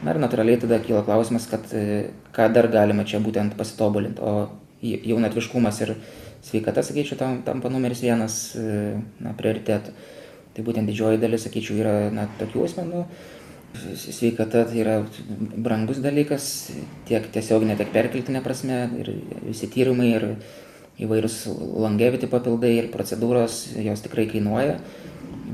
Na 0.08 0.14
ir 0.14 0.22
natūraliai 0.24 0.62
tada 0.62 0.80
kyla 0.80 1.02
klausimas, 1.04 1.50
kad 1.52 1.68
ką 2.38 2.46
dar 2.56 2.70
galima 2.72 3.04
čia 3.04 3.20
būtent 3.20 3.58
pasitobulinti. 3.60 4.24
O 4.24 4.48
jaunatviškumas 4.80 5.82
ir 5.84 5.98
sveikata, 6.46 6.86
sakyčiau, 6.88 7.20
tam, 7.20 7.42
tampa 7.44 7.68
numeris 7.74 8.00
vienas 8.06 8.40
na, 8.56 9.36
prioritetų. 9.36 9.92
Tai 10.58 10.64
būtent 10.66 10.90
didžioji 10.90 11.20
dalis, 11.22 11.44
sakyčiau, 11.46 11.76
yra 11.78 11.96
na, 12.10 12.24
tokių 12.40 12.64
asmenų. 12.66 13.04
Sveikata 14.02 14.64
tai 14.66 14.80
yra 14.82 14.96
brangus 15.54 16.00
dalykas, 16.02 16.48
tiek 17.06 17.28
tiesioginė, 17.36 17.76
tiek 17.78 17.92
perkeltinė 17.94 18.42
prasme. 18.42 18.80
Ir 18.98 19.12
visi 19.44 19.70
tyrimai 19.70 20.08
ir 20.16 20.26
įvairūs 21.06 21.36
longevity 21.84 22.30
papildai 22.32 22.72
ir 22.80 22.88
procedūros, 22.90 23.60
jos 23.78 24.02
tikrai 24.02 24.26
kainuoja. 24.32 24.80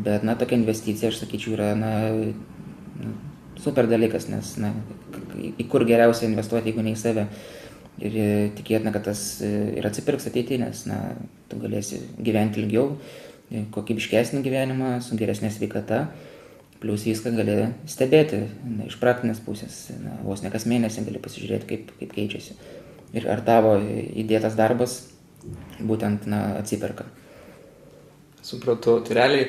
Bet, 0.05 0.23
na, 0.23 0.37
tokia 0.39 0.55
investicija, 0.61 1.11
aš 1.11 1.19
sakyčiau, 1.25 1.57
yra, 1.57 1.73
na, 1.75 1.91
super 3.59 3.91
dalykas, 3.91 4.29
nes, 4.31 4.53
na, 4.63 4.71
į 5.35 5.67
kur 5.67 5.83
geriausia 5.89 6.29
investuoti, 6.29 6.71
jeigu 6.71 6.87
ne 6.87 6.95
į 6.95 7.01
save. 7.03 7.27
Ir 7.99 8.15
tikėtina, 8.55 8.95
kad 8.95 9.03
tas 9.11 9.27
ir 9.43 9.83
atsipirks 9.91 10.31
ateityje, 10.31 10.63
nes, 10.63 10.87
na, 10.87 11.03
tu 11.51 11.59
galėsi 11.59 11.99
gyventi 12.23 12.63
ilgiau, 12.63 12.93
kokybiškesnį 13.73 14.41
gyvenimą, 14.45 14.95
su 15.05 15.17
geresnė 15.19 15.51
sveikata, 15.53 16.07
plus 16.83 17.05
viską 17.07 17.31
gali 17.37 17.57
stebėti 17.87 18.41
na, 18.67 18.87
iš 18.89 18.97
praktinės 18.99 19.39
pusės, 19.45 19.85
na, 20.03 20.17
vos 20.25 20.43
ne 20.43 20.51
kas 20.51 20.65
mėnesį 20.67 21.05
gali 21.07 21.21
pasižiūrėti, 21.23 21.67
kaip, 21.69 21.91
kaip 21.99 22.15
keičiasi. 22.17 22.57
Ir 23.15 23.27
ar 23.31 23.43
tavo 23.45 23.77
įdėtas 23.79 24.57
darbas 24.59 24.97
būtent 25.79 26.25
na, 26.27 26.57
atsiperka. 26.59 27.05
Supratau, 28.43 28.97
tai 29.05 29.15
realiai 29.15 29.45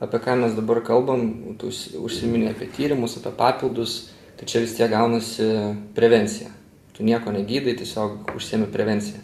apie 0.00 0.20
ką 0.24 0.38
mes 0.40 0.54
dabar 0.56 0.80
kalbam, 0.86 1.26
tu 1.60 1.68
užsiminė 2.00 2.54
apie 2.54 2.70
tyrimus, 2.72 3.18
apie 3.18 3.34
papildus, 3.36 3.98
tai 4.38 4.48
čia 4.48 4.62
vis 4.64 4.76
tiek 4.78 4.88
gaunasi 4.92 5.50
prevencija. 5.98 6.54
Tu 6.96 7.04
nieko 7.04 7.34
negydai, 7.34 7.76
tiesiog 7.78 8.32
užsiemi 8.38 8.70
prevenciją. 8.72 9.20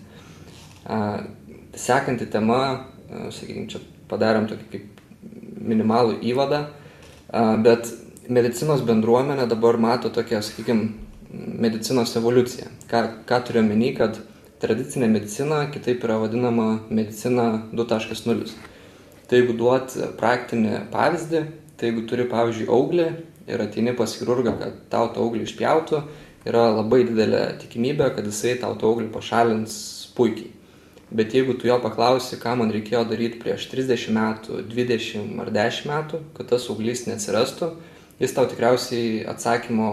Sekanti 1.75 2.29
tema, 2.31 2.61
sakykime, 3.09 3.67
čia 3.73 3.81
padarėm 4.15 4.49
tokį 4.51 4.71
kaip 4.73 5.03
minimalų 5.65 6.19
įvadą, 6.33 6.65
bet 7.65 7.91
medicinos 8.29 8.85
bendruomenė 8.87 9.49
dabar 9.51 9.79
mato 9.81 10.11
tokią, 10.13 10.41
sakykime, 10.45 10.93
medicinos 11.35 12.15
evoliuciją. 12.17 12.71
Ką, 12.91 13.03
ką 13.29 13.41
turiu 13.49 13.61
omeny, 13.65 13.91
kad 13.97 14.21
tradicinė 14.63 15.11
medicina 15.13 15.65
kitaip 15.73 16.05
yra 16.07 16.21
vadinama 16.23 16.69
medicina 16.89 17.67
2.0. 17.75 18.55
Tai 19.25 19.41
jeigu 19.41 19.57
duot 19.59 19.97
praktinį 20.21 20.85
pavyzdį, 20.93 21.43
tai 21.81 21.91
jeigu 21.91 22.05
turi, 22.09 22.29
pavyzdžiui, 22.31 22.69
auglį 22.73 23.09
ir 23.51 23.65
ateini 23.65 23.97
pas 23.97 24.13
chirurgą, 24.17 24.55
kad 24.61 24.79
tau 24.93 25.11
tą 25.13 25.25
auglį 25.25 25.49
išpjautų, 25.49 26.03
yra 26.49 26.69
labai 26.77 27.03
didelė 27.09 27.45
tikimybė, 27.65 28.13
kad 28.17 28.29
jisai 28.29 28.57
tau 28.63 28.77
tą 28.79 28.93
auglį 28.93 29.11
pašalins 29.13 29.75
puikiai. 30.17 30.54
Bet 31.15 31.35
jeigu 31.35 31.55
tu 31.55 31.69
jo 31.69 31.77
paklausi, 31.79 32.41
ką 32.43 32.57
man 32.59 32.73
reikėjo 32.75 33.05
daryti 33.07 33.39
prieš 33.39 33.69
30 33.71 34.11
metų, 34.17 34.65
20 34.67 35.37
ar 35.45 35.53
10 35.55 35.87
metų, 35.87 36.19
kad 36.35 36.49
tas 36.51 36.67
auglys 36.73 37.05
neatsirastų, 37.07 37.69
jis 38.19 38.35
tau 38.35 38.49
tikriausiai 38.51 39.21
atsakymo 39.31 39.93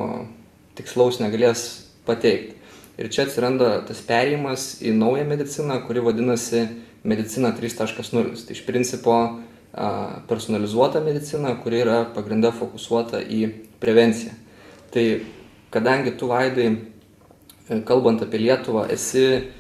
tikslaus 0.80 1.20
negalės 1.22 1.68
pateikti. 2.08 2.58
Ir 2.98 3.12
čia 3.13 3.28
atsiranda 3.28 3.70
tas 3.86 4.01
perėjimas 4.06 4.82
į 4.82 4.96
naują 4.98 5.28
mediciną, 5.30 5.78
kuri 5.86 6.01
vadinasi 6.06 6.66
medicina 7.06 7.54
3.0. 7.54 8.34
Tai 8.46 8.58
iš 8.58 8.66
principo 8.66 9.16
personalizuota 10.28 11.00
medicina, 11.06 11.54
kuri 11.62 11.86
yra 11.86 12.01
pagrindę 12.16 12.51
fokusuota 12.51 13.22
į 13.22 13.46
prevenciją. 13.82 14.34
Tai 14.92 15.06
kadangi 15.72 16.18
tu 16.18 16.28
vaidai, 16.34 16.68
kalbant 17.88 18.25
apie 18.25 18.42
Lietuvą, 18.42 18.90
esi 18.92 19.51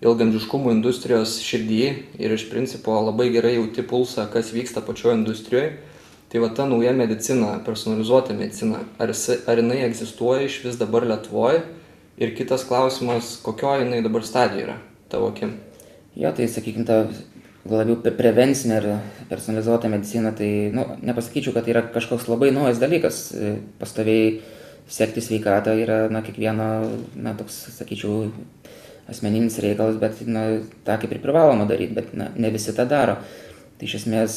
ilgamžiškumo 0.00 0.72
industrijos 0.72 1.38
širdį 1.44 1.80
ir 2.20 2.34
iš 2.34 2.46
principo 2.50 2.96
labai 3.04 3.28
gerai 3.34 3.56
jauti 3.58 3.84
pulsą, 3.84 4.26
kas 4.32 4.52
vyksta 4.54 4.82
pačioje 4.84 5.18
industrijoje, 5.18 5.72
tai 6.32 6.40
va 6.40 6.48
ta 6.54 6.66
nauja 6.68 6.92
medicina, 6.96 7.58
personalizuota 7.66 8.36
medicina, 8.36 8.84
ar, 8.98 9.12
ar 9.12 9.60
jinai 9.60 9.82
egzistuoja 9.88 10.46
iš 10.46 10.60
vis 10.64 10.78
dabar 10.80 11.04
Lietuvoje 11.08 11.64
ir 12.20 12.32
kitas 12.36 12.64
klausimas, 12.68 13.34
kokioje 13.44 13.84
jinai 13.84 14.00
dabar 14.06 14.24
stadijoje 14.24 14.68
yra 14.68 14.78
tavo 15.10 15.32
akim. 15.34 15.58
Jo, 16.16 16.32
tai 16.36 16.48
sakykime, 16.50 16.86
ta 16.86 17.04
labiau 17.68 17.98
prevencinė 18.00 18.78
ir 18.80 18.88
personalizuota 19.30 19.90
medicina, 19.92 20.32
tai 20.36 20.70
nu, 20.74 20.86
nepasakyčiau, 21.04 21.54
kad 21.54 21.66
tai 21.66 21.74
yra 21.74 21.84
kažkoks 21.92 22.28
labai 22.30 22.50
naujas 22.54 22.80
dalykas. 22.82 23.20
Pastoviai 23.80 24.40
sekti 24.90 25.22
sveikatą 25.22 25.76
yra 25.78 26.02
na, 26.10 26.22
kiekvieno, 26.26 26.70
na, 27.14 27.34
toks, 27.38 27.58
sakyčiau, 27.76 28.30
asmeninis 29.10 29.58
reikalas, 29.62 29.98
bet 30.00 30.22
na, 30.26 30.46
tą 30.86 30.96
kaip 31.02 31.14
ir 31.14 31.22
privaloma 31.22 31.66
daryti, 31.68 31.96
bet 31.98 32.12
na, 32.16 32.30
ne 32.36 32.50
visi 32.54 32.74
tą 32.76 32.86
daro. 32.88 33.18
Tai 33.80 33.88
iš 33.88 33.96
esmės 34.02 34.34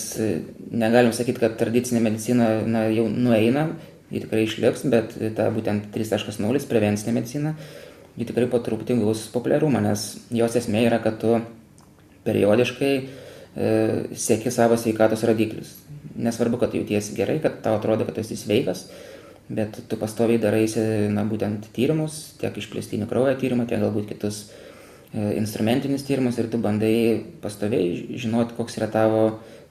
negalim 0.72 1.12
sakyti, 1.16 1.42
kad 1.44 1.58
tradicinė 1.60 2.00
medicina 2.04 2.50
na, 2.64 2.86
jau 2.94 3.10
nueina, 3.12 3.68
ji 4.14 4.22
tikrai 4.24 4.46
išliks, 4.46 4.86
bet 4.94 5.18
ta 5.38 5.50
būtent 5.54 5.90
3.0 5.96 6.68
prevencinė 6.70 7.16
medicina, 7.18 7.56
ji 8.18 8.28
tikrai 8.30 8.48
po 8.52 8.62
truputį 8.64 9.00
gaus 9.02 9.26
populiarumą, 9.34 9.82
nes 9.84 10.06
jos 10.32 10.58
esmė 10.60 10.86
yra, 10.88 11.02
kad 11.04 11.18
tu 11.22 11.40
periodiškai 12.28 12.92
e, 12.94 13.06
sėki 14.16 14.54
savo 14.54 14.78
sveikatos 14.80 15.26
rodiklius. 15.28 15.74
Nesvarbu, 16.14 16.60
kad 16.62 16.76
jautiesi 16.78 17.16
gerai, 17.18 17.40
kad 17.44 17.60
tau 17.66 17.80
atrodo, 17.80 18.06
kad 18.08 18.20
esi 18.22 18.38
sveikas, 18.38 18.86
bet 19.50 19.80
tu 19.90 20.00
pastoviai 20.00 20.42
daraisi, 20.42 20.82
na, 21.12 21.26
būtent 21.28 21.68
tyrimus, 21.76 22.34
tiek 22.42 22.56
išplėstinių 22.58 23.08
kraujo 23.10 23.36
tyrimą, 23.40 23.68
tiek 23.70 23.82
galbūt 23.84 24.08
kitus 24.14 24.46
e, 24.46 25.34
instrumentinius 25.40 26.06
tyrimus 26.08 26.40
ir 26.40 26.50
tu 26.52 26.62
bandai 26.64 26.96
pastoviai 27.44 28.18
žinoti, 28.20 28.56
koks 28.58 28.80
yra 28.80 28.90
tavo, 28.92 29.24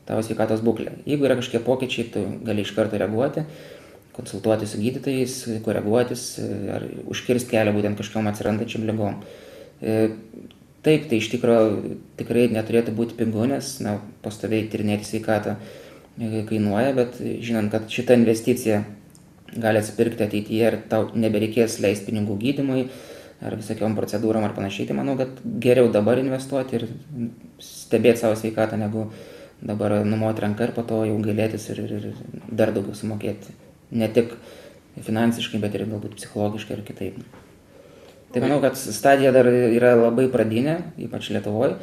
tavo 0.08 0.24
sveikatos 0.24 0.64
būklė. 0.64 0.98
Jeigu 1.08 1.28
yra 1.28 1.38
kažkokie 1.40 1.62
pokyčiai, 1.64 2.08
tu 2.12 2.24
gali 2.44 2.66
iš 2.66 2.74
karto 2.76 3.00
reaguoti, 3.00 3.46
konsultuoti 4.12 4.68
su 4.68 4.80
gydytojais, 4.82 5.38
koreguotis 5.64 6.26
e, 6.42 6.48
ar 6.76 6.88
užkirsti 7.12 7.54
kelią 7.54 7.76
būtent 7.78 8.00
kažkokiam 8.00 8.28
atsirandančiam 8.32 8.88
lygom. 8.88 9.22
E, 9.80 10.10
Taip, 10.82 11.04
tai 11.06 11.20
iš 11.22 11.28
tikrųjų 11.30 11.92
tikrai 12.18 12.48
neturėtų 12.50 12.90
būti 12.96 13.14
pigu, 13.14 13.44
nes 13.46 13.76
na, 13.84 14.00
pastoviai 14.24 14.66
tyrinėti 14.66 15.06
sveikatą 15.06 15.54
kainuoja, 16.18 16.90
bet 16.96 17.20
žinant, 17.22 17.70
kad 17.70 17.86
šita 17.86 18.16
investicija 18.18 18.80
gali 19.56 19.82
atsipirkti 19.82 20.24
ateityje 20.24 20.70
ir 20.70 20.78
tau 20.88 21.10
nebereikės 21.14 21.80
leisti 21.84 22.10
pinigų 22.10 22.38
gydimui 22.40 22.86
ar 23.42 23.56
visokiom 23.58 23.96
procedūrom 23.98 24.44
ar 24.46 24.54
panašiai, 24.54 24.86
tai 24.88 24.96
manau, 24.96 25.16
kad 25.18 25.40
geriau 25.62 25.90
dabar 25.92 26.20
investuoti 26.22 26.78
ir 26.78 26.86
stebėti 27.62 28.22
savo 28.22 28.36
sveikatą, 28.38 28.78
negu 28.78 29.08
dabar 29.62 30.00
numoti 30.06 30.44
ranką 30.44 30.68
ir 30.68 30.74
po 30.76 30.84
to 30.86 31.02
jau 31.08 31.18
galėtis 31.22 31.68
ir, 31.74 31.82
ir, 31.82 32.10
ir 32.12 32.44
dar 32.50 32.72
daugiau 32.74 32.94
sumokėti. 32.98 33.54
Ne 33.98 34.08
tik 34.14 34.34
finansiškai, 35.02 35.60
bet 35.62 35.74
ir 35.74 35.88
galbūt 35.88 36.18
psichologiškai 36.20 36.78
ir 36.78 36.84
kitaip. 36.86 37.18
Tai 38.32 38.40
manau, 38.44 38.62
kad 38.62 38.78
stadija 38.80 39.32
dar 39.34 39.48
yra 39.50 39.92
labai 39.98 40.28
pradinė, 40.32 40.78
ypač 41.04 41.28
Lietuvoje, 41.34 41.76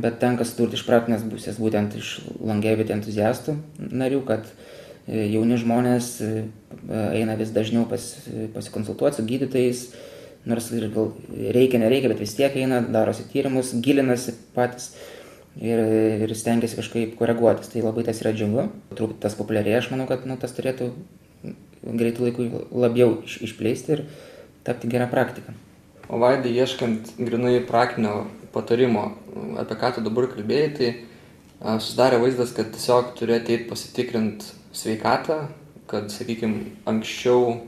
bet 0.00 0.20
tenka 0.22 0.46
suturti 0.48 0.78
iš 0.78 0.86
praktinės 0.86 1.26
pusės, 1.28 1.58
būtent 1.60 1.96
iš 1.98 2.14
longevity 2.38 2.94
entuziastų 2.94 3.56
narių, 3.90 4.22
kad 4.28 4.46
e, 4.48 5.26
jauni 5.34 5.58
žmonės 5.60 6.10
e, 6.24 6.30
eina 6.88 7.36
vis 7.38 7.52
dažniau 7.54 7.86
pas, 7.90 8.04
pasikonsultuoti 8.54 9.20
su 9.20 9.26
gydytojais, 9.28 9.84
nors 10.48 10.70
ir 10.72 10.88
gal 10.94 11.12
reikia, 11.56 11.80
nereikia, 11.82 12.10
bet 12.12 12.22
vis 12.22 12.34
tiek 12.38 12.56
eina, 12.56 12.80
darosi 12.80 13.26
tyrimus, 13.32 13.74
gilinasi 13.84 14.34
patys 14.56 14.94
ir, 15.60 15.82
ir 16.24 16.34
stengiasi 16.36 16.78
kažkaip 16.78 17.16
koreguotis. 17.18 17.72
Tai 17.72 17.84
labai 17.84 18.06
tas 18.08 18.22
yra 18.24 18.32
džiugu, 18.36 18.68
truputį 18.94 19.20
tas 19.24 19.36
populiarėja, 19.38 19.82
aš 19.82 19.90
manau, 19.92 20.08
kad 20.10 20.24
nu, 20.28 20.38
tas 20.40 20.54
turėtų 20.56 20.92
greitų 21.84 22.28
laikų 22.28 22.48
labiau 22.76 23.20
išplėsti 23.24 23.96
ir 23.96 24.06
tapti 24.66 24.90
gerą 24.92 25.08
praktiką. 25.12 25.54
O 26.10 26.18
vaidai, 26.18 26.50
ieškant 26.58 27.14
grinai 27.20 27.60
praktinio 27.66 28.24
patarimo, 28.54 29.12
apie 29.60 29.76
ką 29.78 29.94
tu 29.94 30.02
dabar 30.04 30.26
kalbėjai, 30.32 30.70
tai 30.76 30.90
susidarė 31.78 32.18
vaizdas, 32.24 32.54
kad 32.56 32.72
tiesiog 32.74 33.14
turi 33.18 33.36
ateiti 33.36 33.68
pasitikrinti 33.70 34.56
sveikatą, 34.76 35.44
kad, 35.90 36.10
sakykime, 36.14 36.76
anksčiau 36.90 37.58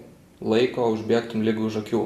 laiko 0.43 0.91
užbėgtum 0.95 1.43
lygų 1.47 1.67
už 1.69 1.81
akių. 1.83 2.03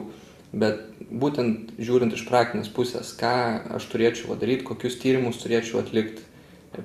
Bet 0.56 0.80
būtent 1.10 1.74
žiūrint 1.82 2.14
iš 2.16 2.24
praktinės 2.28 2.70
pusės, 2.72 3.12
ką 3.18 3.34
aš 3.76 3.88
turėčiau 3.92 4.38
daryti, 4.40 4.64
kokius 4.64 4.96
tyrimus 5.02 5.42
turėčiau 5.42 5.82
atlikti. 5.82 6.24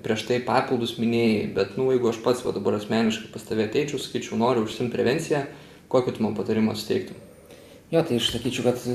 Prieš 0.03 0.23
tai 0.27 0.37
papildus 0.43 0.95
minėjai, 0.99 1.49
bet, 1.55 1.75
nu, 1.79 1.89
jeigu 1.91 2.11
aš 2.11 2.21
pats 2.23 2.45
va, 2.45 2.53
dabar 2.55 2.77
asmeniškai 2.77 3.31
pas 3.33 3.43
tave 3.43 3.65
ateičiau, 3.67 3.99
sakyčiau, 3.99 4.39
noriu 4.39 4.63
užsimti 4.63 4.95
prevenciją, 4.95 5.43
kokį 5.91 6.15
tu 6.15 6.23
man 6.23 6.37
patarimą 6.37 6.77
suteiktum? 6.79 7.17
Jo, 7.91 8.05
tai 8.07 8.21
aš 8.21 8.29
sakyčiau, 8.31 8.69
kad 8.69 8.85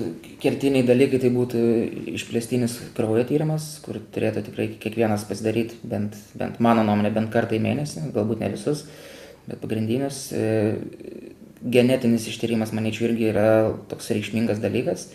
kertiniai 0.41 0.87
dalykai 0.89 1.19
tai 1.21 1.29
būtų 1.35 1.63
išplėstinis 2.17 2.79
kraujo 2.97 3.27
tyrimas, 3.29 3.75
kur 3.85 3.99
turėtų 4.15 4.47
tikrai 4.47 4.71
kiekvienas 4.81 5.27
pasidaryti, 5.29 5.77
bent, 5.85 6.17
bent 6.33 6.63
mano 6.65 6.85
nuomonė, 6.87 7.11
bent 7.13 7.29
kartą 7.35 7.59
į 7.59 7.61
mėnesį, 7.67 8.07
galbūt 8.17 8.41
ne 8.41 8.49
visus, 8.55 8.87
bet 9.47 9.63
pagrindinis. 9.63 10.27
E, 10.33 10.77
genetinis 11.63 12.29
ištyrimas, 12.31 12.75
manyčiau, 12.77 13.09
irgi 13.11 13.31
yra 13.33 13.49
toks 13.91 14.13
reikšmingas 14.15 14.61
dalykas. 14.63 15.09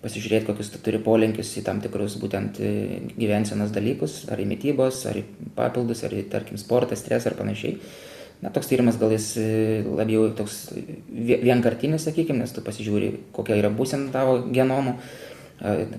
Pasižiūrėti, 0.00 0.46
kokius 0.48 0.70
tu 0.72 0.78
turi 0.80 1.00
polinkius 1.04 1.50
į 1.60 1.64
tam 1.66 1.82
tikrus 1.84 2.14
būtent 2.20 2.60
e, 2.64 2.70
gyvensenos 3.16 3.72
dalykus, 3.74 4.22
ar 4.32 4.40
į 4.40 4.46
mytybos, 4.52 5.02
ar 5.10 5.20
į 5.20 5.26
papildus, 5.56 6.04
ar 6.08 6.14
į, 6.16 6.24
tarkim, 6.32 6.60
sportą, 6.60 6.96
stresą 6.96 7.32
ar 7.32 7.36
panašiai 7.40 7.76
Na, 8.40 8.48
toks 8.48 8.70
tyrimas 8.70 8.96
gal 8.96 9.12
jis 9.12 9.34
e, 9.36 9.48
labiau 9.84 10.30
toks 10.32 10.70
vienkartinis, 11.12 12.06
sakykime, 12.06 12.40
nes 12.40 12.54
tu 12.56 12.62
pasižiūri, 12.64 13.10
kokia 13.36 13.58
yra 13.60 13.68
būsena 13.68 14.08
tavo 14.14 14.38
genomo, 14.48 14.96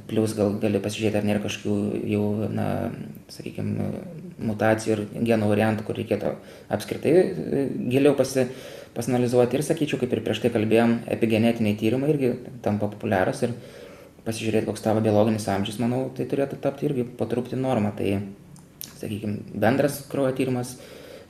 plus 0.10 0.34
gal 0.34 0.56
gali 0.62 0.80
pasižiūrėti, 0.82 1.20
ar 1.20 1.26
nėra 1.28 1.42
kažkokių 1.44 2.04
jau, 2.10 2.24
na, 2.50 2.68
sakykime, 3.30 3.90
mutacijų 4.42 4.96
ir 4.96 5.02
genų 5.30 5.50
variantų, 5.52 5.86
kur 5.86 6.00
reikėtų 6.00 6.32
apskritai 6.74 7.14
e, 7.14 7.66
giliau 7.94 8.16
pasi, 8.18 8.48
pasanalizuoti. 8.96 9.60
Ir 9.60 9.66
sakyčiau, 9.68 10.00
kaip 10.02 10.16
ir 10.16 10.24
prieš 10.26 10.42
tai 10.42 10.52
kalbėjom, 10.56 10.96
epigenetiniai 11.14 11.78
tyrimai 11.78 12.10
irgi 12.16 12.32
tampa 12.66 12.90
populiarus 12.90 13.44
ir 13.46 13.54
pasižiūrėti, 14.26 14.66
koks 14.70 14.86
tavo 14.86 15.04
biologinis 15.06 15.46
amžius, 15.54 15.78
manau, 15.82 16.08
tai 16.18 16.26
turėtų 16.30 16.58
tapti 16.62 16.90
irgi 16.90 17.06
po 17.06 17.30
truputį 17.30 17.62
normą. 17.62 17.94
Tai, 17.98 18.18
sakykime, 18.98 19.46
bendras 19.62 20.02
kraujo 20.10 20.34
tyrimas 20.42 20.74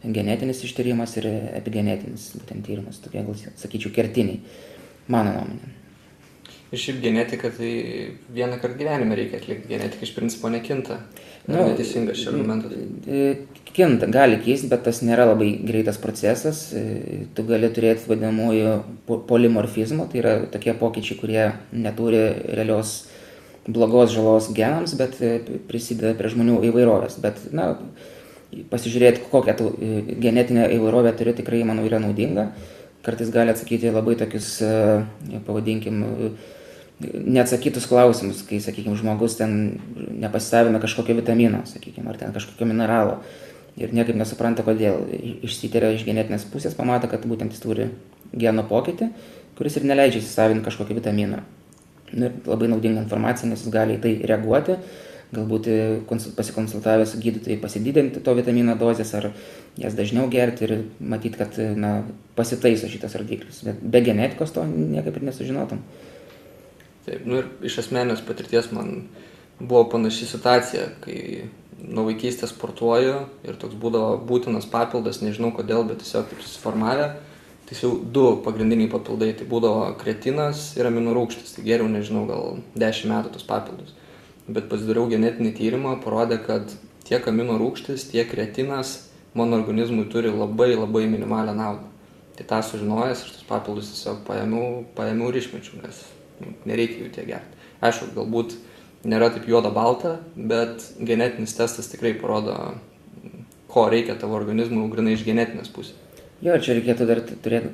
genetinis 0.01 0.63
ištyrimas 0.65 1.13
ir 1.19 1.27
epigenetinis 1.59 2.31
būtent 2.39 2.65
tyrimas, 2.65 3.03
tokie 3.03 3.27
gal 3.27 3.37
sakyčiau 3.59 3.91
kertiniai, 3.99 4.39
mano 5.11 5.35
nuomonė. 5.35 5.80
Ir 6.71 6.79
šiaip 6.79 7.01
genetika 7.03 7.49
tai 7.51 7.71
vieną 8.31 8.61
kartą 8.61 8.77
gyvenime 8.79 9.15
reikia 9.19 9.41
atlikti, 9.41 9.67
genetika 9.73 10.07
iš 10.07 10.13
principo 10.15 10.47
nekinta. 10.51 11.01
Nu, 11.49 11.57
neteisingas 11.67 12.19
šis 12.19 12.29
argumentas. 12.31 12.75
Kinta, 13.71 14.07
gali 14.11 14.37
keisti, 14.43 14.69
bet 14.71 14.85
tas 14.85 15.01
nėra 15.03 15.25
labai 15.29 15.49
greitas 15.67 15.99
procesas. 15.99 16.61
Tu 16.71 17.45
gali 17.47 17.69
turėti 17.75 18.07
vadinamųjų 18.07 18.75
polimorfizmų, 19.27 20.07
tai 20.11 20.21
yra 20.21 20.35
tokie 20.53 20.75
pokyčiai, 20.79 21.17
kurie 21.19 21.45
neturi 21.71 22.21
realios 22.51 23.01
blogos 23.67 24.11
žalos 24.15 24.49
genams, 24.55 24.95
bet 24.97 25.19
e, 25.21 25.37
prisideda 25.69 26.15
prie 26.17 26.31
žmonių 26.33 26.61
įvairovės. 26.69 27.17
Bet, 27.21 27.43
na, 27.55 27.73
pasižiūrėti, 28.71 29.25
kokią 29.31 29.57
tu 29.59 29.67
genetinę 30.23 30.65
įvairovę 30.77 31.13
turi, 31.19 31.35
tikrai, 31.37 31.61
manau, 31.67 31.85
yra 31.87 32.01
naudinga. 32.01 32.51
Kartais 33.05 33.29
gali 33.33 33.53
atsakyti 33.53 33.93
labai 33.93 34.15
tokius, 34.17 34.55
e, 34.65 35.39
pavadinkim, 35.45 36.01
neatsakytus 37.01 37.87
klausimus, 37.89 38.41
kai, 38.47 38.59
sakykime, 38.63 38.97
žmogus 38.99 39.37
ten 39.39 39.79
nepasisavina 39.95 40.81
kažkokio 40.83 41.15
vitamino, 41.17 41.63
sakykime, 41.69 42.09
ar 42.11 42.19
ten 42.19 42.35
kažkokio 42.35 42.67
mineralo 42.69 43.19
ir 43.79 43.93
niekaip 43.95 44.17
nesupranta, 44.19 44.65
kodėl. 44.67 45.05
Išsiteria 45.47 45.93
iš 45.95 46.05
genetinės 46.07 46.45
pusės, 46.51 46.75
pamato, 46.77 47.09
kad 47.11 47.23
būtent 47.27 47.55
jis 47.55 47.63
turi 47.63 47.87
geno 48.31 48.65
pokytį, 48.67 49.11
kuris 49.57 49.77
ir 49.77 49.87
neleidžia 49.87 50.21
įsisavinti 50.21 50.65
kažkokį 50.67 50.99
vitaminą. 50.99 51.41
Nu, 52.11 52.27
ir 52.27 52.35
labai 52.49 52.67
naudinga 52.71 53.05
informacija, 53.05 53.49
nes 53.49 53.63
jis 53.63 53.71
gali 53.71 53.95
į 53.95 54.01
tai 54.03 54.13
reaguoti, 54.27 54.75
galbūt 55.31 55.67
e, 55.71 55.75
pasikonsultavęs 56.35 57.13
su 57.13 57.19
gydytojai 57.23 57.59
pasididinti 57.61 58.19
to 58.23 58.33
vitamino 58.35 58.75
dozės 58.79 59.13
ar 59.15 59.29
jas 59.79 59.95
dažniau 59.95 60.27
gerti 60.31 60.67
ir 60.67 60.73
matyti, 60.99 61.39
kad 61.39 61.55
na, 61.79 62.01
pasitaiso 62.35 62.89
šitas 62.91 63.15
rodiklis. 63.19 63.61
Bet 63.63 63.79
be 63.79 64.03
genetikos 64.03 64.51
to 64.55 64.65
niekaip 64.67 65.21
ir 65.21 65.29
nesužinotum. 65.29 65.79
Taip, 67.05 67.25
nu 67.25 67.39
ir 67.41 67.49
iš 67.65 67.79
asmenės 67.81 68.21
patirties 68.25 68.69
man 68.75 69.07
buvo 69.57 69.87
panaši 69.89 70.27
situacija, 70.29 70.85
kai 71.01 71.49
nuo 71.81 72.05
vaikystės 72.05 72.53
sportuoju 72.53 73.15
ir 73.47 73.57
toks 73.61 73.77
būdavo 73.81 74.19
būtinas 74.29 74.67
papildas, 74.69 75.21
nežinau 75.25 75.49
kodėl, 75.55 75.85
bet 75.89 76.03
tiesiog 76.03 76.29
taip 76.29 76.43
susiformavę. 76.45 77.11
Tiesiog 77.71 78.03
du 78.13 78.25
pagrindiniai 78.45 78.89
papildai, 78.91 79.31
tai 79.37 79.47
būdavo 79.49 79.85
kretinas 80.01 80.73
ir 80.77 80.89
aminų 80.89 81.15
rūgštis, 81.15 81.55
tai 81.55 81.65
geriau, 81.65 81.87
nežinau, 81.89 82.25
gal 82.27 82.57
10 82.75 83.11
metų 83.13 83.33
tos 83.37 83.47
papildus. 83.47 83.95
Bet 84.51 84.67
pasidariau 84.69 85.07
genetinį 85.09 85.53
tyrimą, 85.55 85.95
parodė, 86.03 86.41
kad 86.43 86.73
tiek 87.07 87.27
aminų 87.31 87.57
rūgštis, 87.61 88.09
tiek 88.11 88.27
kretinas 88.29 88.97
mano 89.33 89.55
organizmui 89.61 90.09
turi 90.11 90.33
labai 90.33 90.73
labai 90.75 91.05
minimalią 91.07 91.55
naudą. 91.55 91.87
Tai 92.35 92.49
tą 92.49 92.63
sužinojęs, 92.67 93.23
aš 93.23 93.37
tos 93.37 93.47
papildus 93.47 93.93
tiesiog 93.93 94.25
paėmiau, 94.27 94.81
paėmiau 94.97 95.31
ir 95.31 95.39
išmečiau, 95.39 95.79
nes 95.85 96.03
nereikia 96.69 97.05
jų 97.05 97.09
tiek 97.15 97.27
gerti. 97.29 97.65
Aišku, 97.81 98.11
galbūt 98.15 98.55
nėra 99.07 99.31
taip 99.33 99.47
juoda 99.49 99.71
balta, 99.73 100.19
bet 100.35 100.85
genetinis 100.99 101.55
testas 101.57 101.89
tikrai 101.91 102.13
parodo, 102.21 102.55
ko 103.71 103.87
reikia 103.89 104.17
tavo 104.19 104.37
organizmui 104.37 104.89
grinai 104.91 105.15
iš 105.17 105.25
genetinės 105.25 105.71
pusės. 105.73 105.97
Jo, 106.41 106.55
čia 106.57 106.73
reikėtų 106.73 107.05
dar 107.05 107.19
turėti 107.21 107.69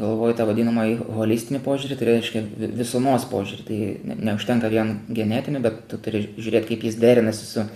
galvoj 0.00 0.32
tą 0.38 0.46
vadinamą 0.48 0.86
holistinį 1.18 1.58
požiūrį, 1.66 1.98
tai 2.00 2.06
reiškia 2.08 2.40
visumos 2.78 3.26
požiūrį. 3.28 3.64
Tai 3.68 4.14
neužtenka 4.30 4.70
vien 4.72 4.94
genetinių, 5.12 5.60
bet 5.66 5.82
tu 5.90 5.98
turi 6.00 6.22
žiūrėti, 6.38 6.70
kaip 6.70 6.86
jis 6.88 6.96
derinasi 7.02 7.44
su 7.44 7.66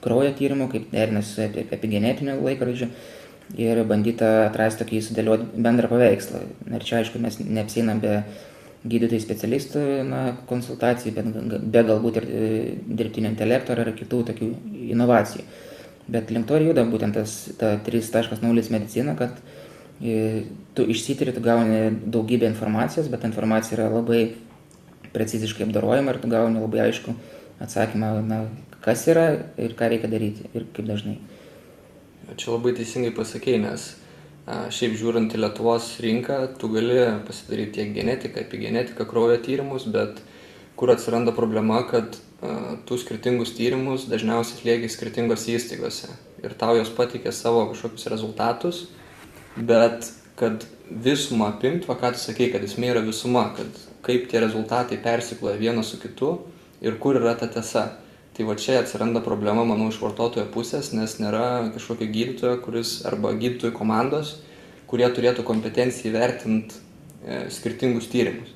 kraujo 0.00 0.32
tyrimu, 0.38 0.70
kaip 0.72 0.88
derinasi 0.94 1.34
su 1.34 1.66
epigenetiniu 1.76 2.38
laikrodžiu 2.40 2.88
ir 3.60 3.82
bandyti 3.84 4.24
atrasti 4.24 4.86
tokį 4.86 5.02
sudėlioti 5.04 5.60
bendrą 5.66 5.90
paveikslą. 5.92 6.46
Ir 6.70 6.86
čia, 6.86 7.02
aišku, 7.02 7.20
mes 7.20 7.36
neapseinam 7.42 8.00
be 8.00 8.22
gydytojų 8.84 9.20
specialistų 9.20 9.80
na, 10.08 10.20
konsultacijų, 10.48 11.12
bet 11.16 11.58
be 11.72 11.82
galbūt 11.84 12.20
ir 12.20 12.26
e, 12.26 12.44
dirbtinio 12.88 13.28
intelekto 13.32 13.74
ar 13.76 13.92
kitų 13.96 14.22
tokių 14.30 14.48
inovacijų. 14.94 15.44
Bet 16.10 16.32
link 16.32 16.48
to 16.48 16.56
ir 16.56 16.70
juda 16.70 16.86
būtent 16.88 17.18
tas 17.18 17.34
ta 17.60 17.74
3.0 17.86 18.40
medicina, 18.72 19.14
kad 19.18 19.36
e, 20.00 20.46
tu 20.74 20.86
išsitiri, 20.88 21.34
tu 21.36 21.44
gauni 21.44 21.90
daugybę 22.06 22.48
informacijos, 22.48 23.10
bet 23.12 23.28
informacija 23.28 23.76
yra 23.76 23.90
labai 23.92 24.22
preciziškai 25.12 25.68
apdarojama 25.68 26.14
ir 26.14 26.22
tu 26.22 26.32
gauni 26.32 26.62
labai 26.62 26.86
aišku 26.88 27.14
atsakymą, 27.60 28.14
na, 28.24 28.44
kas 28.80 29.04
yra 29.12 29.28
ir 29.60 29.76
ką 29.76 29.92
reikia 29.92 30.08
daryti 30.08 30.48
ir 30.54 30.64
kaip 30.72 30.88
dažnai. 30.88 31.18
Čia 32.38 32.54
labai 32.54 32.72
teisingai 32.78 33.12
pasakėjai, 33.12 33.60
nes 33.66 33.90
Šiaip 34.48 34.96
žiūrint 34.98 35.34
į 35.36 35.42
Lietuvos 35.42 35.92
rinką, 36.02 36.40
tu 36.58 36.70
gali 36.72 36.96
pasidaryti 37.26 37.76
tiek 37.76 37.92
genetiką, 37.94 38.40
epigenetiką, 38.40 39.04
kraujo 39.06 39.36
tyrimus, 39.44 39.84
bet 39.86 40.22
kur 40.80 40.90
atsiranda 40.94 41.34
problema, 41.36 41.82
kad 41.86 42.16
tu 42.88 42.96
skirtingus 42.98 43.52
tyrimus 43.54 44.06
dažniausiai 44.08 44.56
atlieki 44.58 44.88
skirtingose 44.90 45.52
įstaigose 45.58 46.08
ir 46.40 46.54
tau 46.58 46.78
jos 46.78 46.90
patikė 46.96 47.32
savo 47.36 47.66
kažkokius 47.70 48.08
rezultatus, 48.12 48.84
bet 49.56 50.08
kad 50.40 50.64
visumą 50.90 51.50
apimt, 51.52 51.84
va 51.88 51.98
ką 52.00 52.14
tu 52.14 52.22
sakei, 52.22 52.48
kad 52.52 52.64
esmė 52.64 52.94
yra 52.94 53.02
visuma, 53.04 53.50
kad 53.56 53.68
kaip 54.06 54.28
tie 54.30 54.40
rezultatai 54.40 54.98
persikloja 55.04 55.60
vienas 55.60 55.92
su 55.92 56.00
kitu 56.00 56.38
ir 56.80 56.96
kur 57.02 57.20
yra 57.20 57.36
ta 57.38 57.50
tiesa. 57.50 57.90
Tai 58.40 58.46
va 58.48 58.54
čia 58.56 58.78
atsiranda 58.80 59.20
problema, 59.20 59.66
manau, 59.68 59.90
iš 59.92 59.98
vartotojo 60.00 60.46
pusės, 60.48 60.94
nes 60.96 61.18
nėra 61.20 61.66
kažkokio 61.74 62.06
gydytojo, 62.08 62.54
kuris 62.64 62.92
arba 63.04 63.34
gydytojų 63.36 63.74
komandos, 63.76 64.30
kurie 64.88 65.04
turėtų 65.12 65.44
kompetenciją 65.44 66.08
įvertinti 66.08 66.78
e, 66.78 67.42
skirtingus 67.52 68.08
tyrimus. 68.08 68.54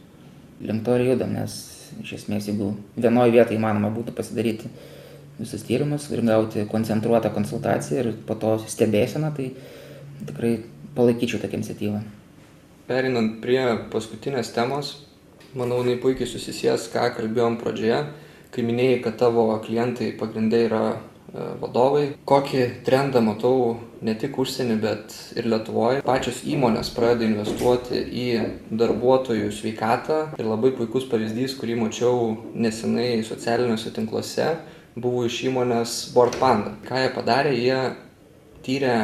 Link 0.64 0.86
to 0.88 0.96
ir 0.96 1.04
judam, 1.10 1.36
nes 1.36 1.58
iš 2.00 2.14
esmės, 2.16 2.48
jeigu 2.48 2.70
vienoje 2.96 3.36
vietoje 3.36 3.60
įmanoma 3.60 3.92
būtų 3.92 4.16
pasidaryti 4.16 4.72
visus 5.36 5.68
tyrimus 5.68 6.08
ir 6.16 6.24
gauti 6.24 6.64
koncentruotą 6.72 7.36
konsultaciją 7.36 8.06
ir 8.06 8.12
po 8.24 8.40
to 8.40 8.56
stebėseną, 8.64 9.34
tai 9.36 9.52
tikrai 10.24 10.56
palaikyčiau 10.96 11.44
tokią 11.44 11.60
iniciatyvą. 11.60 12.04
Perinant 12.88 13.36
prie 13.44 13.60
paskutinės 13.92 14.56
temos, 14.56 14.96
manau, 15.52 15.84
jinai 15.84 16.00
puikiai 16.00 16.32
susisės, 16.32 16.88
ką 16.88 17.10
kalbėjom 17.20 17.60
pradžioje 17.60 18.06
kai 18.54 18.64
minėjai, 18.66 19.00
kad 19.04 19.18
tavo 19.18 19.48
klientai 19.64 20.12
pagrindai 20.18 20.60
yra 20.68 20.82
e, 20.94 21.46
vadovai. 21.60 22.04
Kokį 22.28 22.62
trendą 22.86 23.22
matau 23.24 23.74
ne 24.04 24.14
tik 24.20 24.38
užsienį, 24.38 24.76
bet 24.82 25.16
ir 25.38 25.48
Lietuvoje. 25.50 26.04
Pačios 26.06 26.42
įmonės 26.46 26.92
pradeda 26.94 27.26
investuoti 27.26 28.00
į 28.04 28.28
darbuotojų 28.70 29.50
sveikatą 29.54 30.20
ir 30.38 30.48
labai 30.48 30.72
puikus 30.78 31.08
pavyzdys, 31.10 31.56
kurį 31.58 31.80
mačiau 31.82 32.32
nesenai 32.54 33.24
socialiniuose 33.26 33.94
tinkluose, 33.96 34.54
buvo 34.94 35.24
iš 35.26 35.42
įmonės 35.50 35.98
Board 36.14 36.38
Panda. 36.38 36.76
Ką 36.86 37.02
jie 37.02 37.14
padarė, 37.16 37.54
jie 37.58 37.80
tyrė 38.64 38.98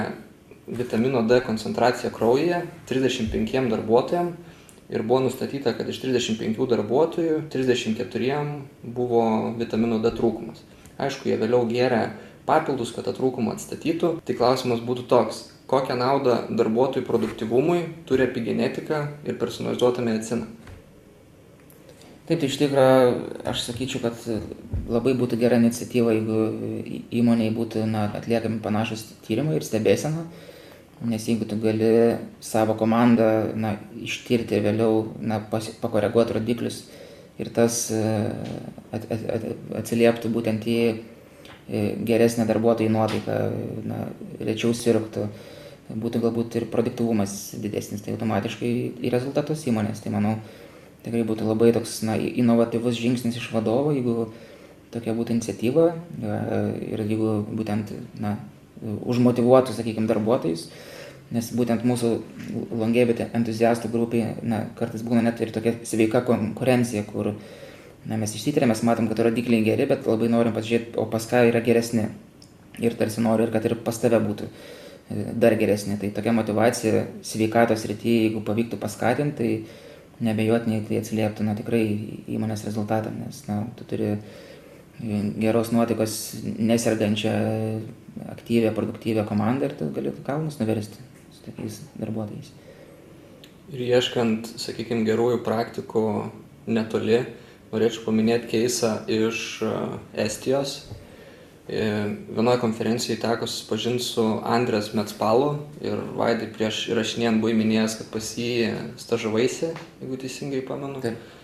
vitamino 0.70 1.24
D 1.26 1.40
koncentraciją 1.42 2.12
kraujyje 2.14 2.62
35 2.86 3.66
darbuotojams 3.72 4.49
ir 4.90 5.02
buvo 5.06 5.20
nustatyta, 5.26 5.72
kad 5.78 5.88
iš 5.88 6.02
35 6.02 6.66
darbuotojų 6.74 7.44
34 7.52 8.42
buvo 8.82 9.24
vitamino 9.58 10.00
D 10.02 10.12
trūkumas. 10.16 10.64
Aišku, 11.00 11.30
jie 11.30 11.38
vėliau 11.40 11.64
gėrė 11.70 12.02
papildus, 12.48 12.92
kad 12.94 13.06
tą 13.06 13.14
trūkumą 13.16 13.54
atstatytų. 13.56 14.18
Tai 14.26 14.36
klausimas 14.36 14.82
būtų 14.84 15.06
toks, 15.10 15.44
kokią 15.70 15.96
naudą 16.00 16.42
darbuotojų 16.50 17.06
produktivumui 17.06 17.84
turi 18.08 18.26
epigenetika 18.26 19.06
ir 19.24 19.38
personalizuota 19.40 20.04
medicina? 20.04 20.48
Taip, 22.26 22.38
tai 22.42 22.46
iš 22.46 22.60
tikrųjų 22.60 23.14
aš 23.50 23.64
sakyčiau, 23.66 24.02
kad 24.04 24.18
labai 24.90 25.16
būtų 25.18 25.38
gera 25.40 25.56
iniciatyva, 25.58 26.12
jeigu 26.14 26.42
įmoniai 27.22 27.50
būtų 27.54 27.86
na, 27.90 28.04
atliekami 28.18 28.60
panašus 28.62 29.02
tyrimai 29.26 29.56
ir 29.58 29.66
stebėsena 29.66 30.28
nes 31.04 31.28
jeigu 31.28 31.46
tu 31.48 31.56
gali 31.60 32.16
savo 32.44 32.74
komandą 32.76 33.54
na, 33.56 33.76
ištirti 33.96 34.58
ir 34.58 34.66
vėliau 34.66 35.06
na, 35.20 35.40
pas, 35.40 35.70
pakoreguoti 35.80 36.36
rodiklius 36.36 36.82
ir 37.40 37.48
tas 37.56 37.86
e, 37.94 38.02
at, 38.92 39.06
at, 39.08 39.24
at, 39.36 39.46
atsilieptų 39.80 40.32
būtent 40.34 40.68
į 40.68 40.80
geresnę 42.06 42.46
darbuotojų 42.48 42.90
nuotaiką, 42.90 43.36
na, 43.86 44.00
rečiau 44.42 44.74
sirgtų, 44.74 45.28
būtų 45.90 46.22
galbūt 46.24 46.56
ir 46.58 46.66
produktivumas 46.70 47.54
didesnis, 47.62 48.02
tai 48.02 48.16
automatiškai 48.16 48.70
į 48.98 49.12
rezultatus 49.14 49.62
įmonės. 49.70 50.02
Tai 50.02 50.14
manau, 50.16 50.36
tikrai 51.04 51.22
būtų 51.26 51.46
labai 51.46 51.70
toks 51.76 52.00
na, 52.06 52.16
inovatyvus 52.18 52.98
žingsnis 52.98 53.38
iš 53.38 53.50
vadovo, 53.54 53.94
jeigu 53.94 54.30
tokia 54.90 55.14
būtų 55.14 55.36
iniciatyva 55.36 55.86
e, 55.94 56.38
ir 56.90 57.04
jeigu 57.06 57.36
būtent 57.54 57.94
na, 58.18 58.36
užmotivuotų, 58.80 59.74
sakykime, 59.76 60.08
darbuotojus, 60.10 60.68
nes 61.34 61.50
būtent 61.54 61.84
mūsų 61.86 62.10
longevity 62.80 63.28
entuziastų 63.36 63.90
grupė, 63.92 64.24
na, 64.42 64.64
kartais 64.78 65.04
būna 65.06 65.22
net 65.26 65.40
ir 65.42 65.52
tokia 65.54 65.76
sveika 65.86 66.24
konkurencija, 66.26 67.04
kur 67.08 67.34
na, 68.06 68.16
mes 68.16 68.34
išsitirėm, 68.34 68.72
mes 68.72 68.82
matom, 68.86 69.08
kad 69.10 69.22
rodikliai 69.26 69.64
geri, 69.66 69.86
bet 69.90 70.08
labai 70.08 70.30
norim 70.32 70.56
pasižiūrėti, 70.56 70.96
o 70.98 71.06
pas 71.10 71.28
ką 71.30 71.44
yra 71.50 71.62
geresni. 71.64 72.08
Ir 72.80 72.96
tarsi 72.96 73.20
noriu 73.20 73.44
ir 73.46 73.52
kad 73.52 73.66
ir 73.66 73.76
pas 73.84 73.98
tave 74.00 74.16
būtų 74.24 74.46
e, 74.48 75.24
dar 75.36 75.52
geresnė. 75.60 75.98
Tai 76.00 76.08
tokia 76.16 76.32
motivacija 76.32 77.04
sveikatos 77.26 77.84
rytyje, 77.90 78.22
jeigu 78.24 78.40
pavyktų 78.46 78.78
paskatinti, 78.80 79.36
tai 79.36 80.24
nebejotinai 80.24 80.80
tai 80.88 81.00
atsilieptų 81.00 81.44
na, 81.44 81.56
tikrai 81.58 81.82
įmonės 82.30 82.64
rezultatą, 82.68 83.12
nes 83.12 83.42
na, 83.48 83.62
tu 83.76 83.86
turi 83.88 84.14
geros 85.00 85.72
nuotaikos 85.72 86.16
nesergančią, 86.44 87.32
aktyvę, 88.28 88.72
produktyvę 88.76 89.24
komandą 89.24 89.70
ir 89.70 89.76
tu 89.78 89.90
gali 89.94 90.12
kalnus 90.26 90.58
nuversti 90.60 90.98
su 91.32 91.44
tokiais 91.46 91.80
darbuotojais. 91.96 92.50
Ir 93.70 93.84
ieškant, 93.86 94.48
sakykime, 94.58 95.06
gerųjų 95.06 95.44
praktikų 95.46 96.04
netoli, 96.66 97.22
norėčiau 97.70 98.08
paminėti 98.08 98.50
keisą 98.50 98.96
iš 99.06 99.60
e, 99.62 99.74
Estijos. 100.26 100.80
E, 101.70 101.84
vienoje 102.34 102.58
konferencijoje 102.64 103.20
teko 103.22 103.46
susipažinti 103.46 104.02
su 104.02 104.24
Andrės 104.42 104.90
Metspalu 104.98 105.52
ir 105.86 106.02
Vaidai 106.18 106.48
prieš 106.50 106.88
įrašinėjant 106.90 107.38
buvai 107.38 107.54
minėjęs, 107.60 108.00
kad 108.00 108.10
pas 108.10 108.32
jį 108.42 108.72
stažavaisi, 108.98 109.70
jeigu 110.02 110.18
teisingai 110.18 110.64
pamenu. 110.66 110.98
Taip. 111.04 111.38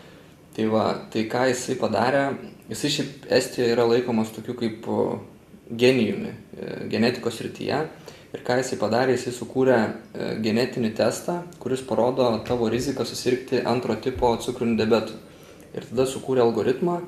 Tai 0.57 0.67
va, 0.73 0.87
tai 1.13 1.27
ką 1.29 1.47
jisai 1.51 1.77
padarė, 1.81 2.27
jisai 2.71 2.93
šiaip 2.95 3.31
Estijoje 3.39 3.75
yra 3.75 3.85
laikomas 3.91 4.33
tokiu 4.33 4.57
kaip 4.57 4.87
genijumi 5.69 6.33
e, 6.33 6.71
genetikos 6.93 7.43
rytyje 7.45 7.83
Ir 8.37 8.43
ką 8.45 8.59
jisai 8.61 8.77
padarė, 8.77 9.15
jisai 9.15 9.33
sukūrė 9.33 9.77
e, 9.81 10.27
genetinį 10.45 10.91
testą, 10.99 11.39
kuris 11.63 11.81
parodo 11.87 12.27
tavo 12.45 12.67
riziką 12.69 13.07
susirgti 13.09 13.63
antro 13.65 13.95
tipo 14.03 14.35
cukriniu 14.43 14.77
diabetu. 14.77 15.15
Ir 15.73 15.87
tada 15.89 16.05
sukūrė 16.11 16.43
algoritmą, 16.45 16.99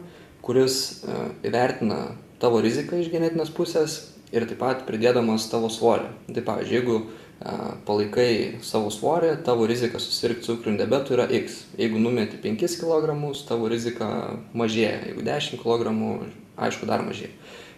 kuris 0.47 0.79
e, 1.03 1.19
įvertina 1.51 1.99
tavo 2.41 2.63
riziką 2.65 3.03
iš 3.03 3.11
genetinės 3.13 3.53
pusės 3.53 3.99
ir 4.33 4.47
taip 4.49 4.63
pat 4.63 4.87
pridėdamas 4.89 5.51
tavo 5.53 5.69
svorį. 5.73 6.09
Tai 6.33 6.47
pavyzdžiui, 6.47 6.79
jeigu 6.79 6.99
palaikai 7.87 8.59
savo 8.67 8.91
svorį, 8.91 9.31
tavo 9.47 9.67
rizika 9.71 10.01
susirgti 10.03 10.47
cukriniu 10.49 10.81
diabetu 10.81 11.15
yra 11.15 11.29
X. 11.31 11.63
Jeigu 11.79 12.01
numeti 12.03 12.41
5 12.43 12.81
kg, 12.81 13.15
tavo 13.47 13.69
rizika 13.71 14.09
mažėja. 14.59 14.99
Jeigu 15.07 15.23
10 15.27 15.63
kg, 15.63 15.95
aišku, 16.59 16.89
dar 16.91 17.05
mažėja. 17.07 17.31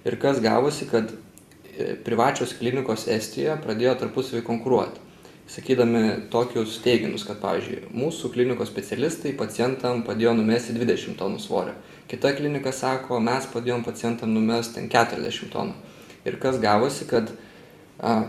Ir 0.09 0.17
kas 0.17 0.41
gavosi, 0.41 0.89
kad 0.89 1.13
e, 1.13 1.93
privačios 2.05 2.55
klinikos 2.57 3.05
Estijoje 3.13 3.59
pradėjo 3.61 3.99
tarpusavį 4.01 4.43
konkuruoti. 4.47 5.09
Sakydami 5.51 6.31
tokius 6.31 6.79
teiginius, 6.81 7.27
kad, 7.27 7.41
pavyzdžiui, 7.43 7.91
mūsų 7.93 8.31
klinikos 8.33 8.71
specialistai 8.71 9.35
pacientam 9.37 10.05
padėjo 10.07 10.37
numesti 10.39 10.73
20 10.77 11.19
tonų 11.19 11.41
svorio. 11.43 11.75
Kita 12.09 12.33
klinika 12.39 12.73
sako, 12.73 13.19
mes 13.21 13.49
padėjom 13.51 13.83
pacientam 13.85 14.33
numesti 14.33 14.87
40 14.89 15.51
tonų. 15.53 15.75
Ir 16.25 16.39
kas 16.41 16.61
gavosi, 16.63 17.05
kad 17.11 17.33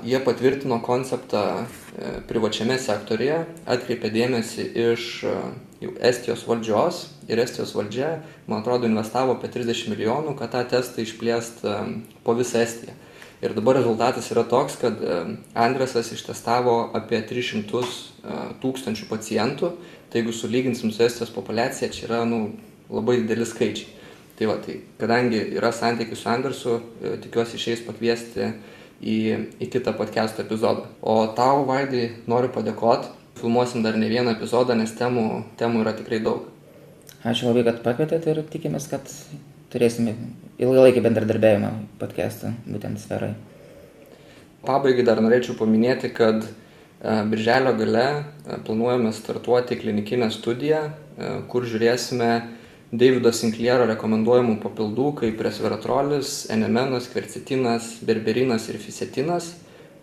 Jie 0.03 0.19
patvirtino 0.19 0.81
konceptą 0.83 1.41
e, 1.63 1.65
privačiame 2.27 2.75
sektorėje, 2.75 3.37
atkreipė 3.71 4.09
dėmesį 4.11 4.65
iš 4.91 5.05
Estijos 6.03 6.43
valdžios 6.45 7.05
ir 7.31 7.39
Estijos 7.39 7.71
valdžia, 7.77 8.17
man 8.51 8.65
atrodo, 8.65 8.89
investavo 8.89 9.37
apie 9.37 9.47
30 9.53 9.93
milijonų, 9.93 10.35
kad 10.39 10.51
tą 10.53 10.65
testą 10.75 11.05
išplėst 11.05 11.63
po 12.25 12.35
visą 12.37 12.65
Estiją. 12.65 12.97
Ir 13.41 13.55
dabar 13.57 13.79
rezultatas 13.79 14.27
yra 14.35 14.43
toks, 14.45 14.75
kad 14.77 14.99
Andresas 15.57 16.11
ištestavo 16.13 16.91
apie 16.97 17.23
300 17.25 17.81
tūkstančių 18.61 19.07
pacientų, 19.09 19.71
tai 20.11 20.21
jeigu 20.21 20.35
sulyginsim 20.35 20.91
su 20.91 21.01
Estijos 21.07 21.31
populiacija, 21.33 21.89
čia 21.95 22.05
yra 22.09 22.21
nu, 22.27 22.43
labai 22.91 23.21
dideli 23.23 23.47
skaičiai. 23.47 23.97
Tai 24.37 24.49
va, 24.49 24.57
tai 24.57 24.79
kadangi 24.97 25.39
yra 25.55 25.69
santykių 25.73 26.17
su 26.17 26.29
Andersu, 26.29 26.77
e, 27.01 27.15
tikiuosi 27.21 27.59
išeis 27.59 27.83
pakviesti 27.85 28.47
į, 29.01 29.17
į 29.61 29.69
kitą 29.73 29.93
podcast 29.97 30.39
epizodą. 30.41 30.87
O 31.01 31.25
tau, 31.37 31.65
Vaidai, 31.67 32.11
noriu 32.29 32.51
padėkoti. 32.53 33.17
Filmuosim 33.41 33.81
dar 33.81 33.97
ne 33.97 34.09
vieną 34.11 34.35
epizodą, 34.35 34.75
nes 34.77 34.91
temų, 34.93 35.43
temų 35.57 35.81
yra 35.85 35.95
tikrai 35.97 36.19
daug. 36.21 36.45
Ačiū 37.25 37.49
labai, 37.49 37.63
kad 37.65 37.81
pakvietėte 37.85 38.33
ir 38.33 38.43
tikimės, 38.49 38.87
kad 38.91 39.07
turėsime 39.73 40.13
ilgalaikį 40.61 41.03
bendradarbiavimą 41.05 41.71
podcast'ą 42.01 42.53
būtent 42.67 43.01
sferai. 43.01 43.33
Pabaigai 44.65 45.05
dar 45.07 45.21
norėčiau 45.23 45.55
paminėti, 45.57 46.11
kad 46.13 46.43
e, 46.45 46.49
Birželio 47.31 47.73
gale 47.79 48.05
e, 48.05 48.59
planuojame 48.65 49.13
startuoti 49.17 49.79
klinikinę 49.79 50.29
studiją, 50.33 50.83
e, 50.91 51.31
kur 51.49 51.65
žiūrėsime 51.65 52.29
Davido 52.91 53.31
Sinkliero 53.31 53.85
rekomenduojamų 53.87 54.57
papildų 54.59 55.05
kaip 55.21 55.39
resveratrolis, 55.45 56.49
enemenas, 56.51 57.07
kvercitinas, 57.13 57.93
berberinas 58.03 58.67
ir 58.67 58.81
fisetinas 58.83 59.53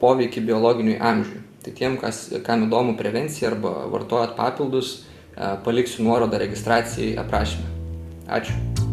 poveikį 0.01 0.47
biologiniui 0.49 0.97
amžiui. 0.97 1.45
Tai 1.65 1.77
tiem, 1.77 2.01
kas, 2.01 2.25
kam 2.47 2.65
įdomu 2.69 2.97
prevencija 2.97 3.53
arba 3.53 3.75
vartojat 3.93 4.37
papildus, 4.41 5.03
paliksiu 5.69 6.09
nuorodą 6.09 6.41
registracijai 6.41 7.17
aprašymę. 7.21 7.75
Ačiū. 8.39 8.88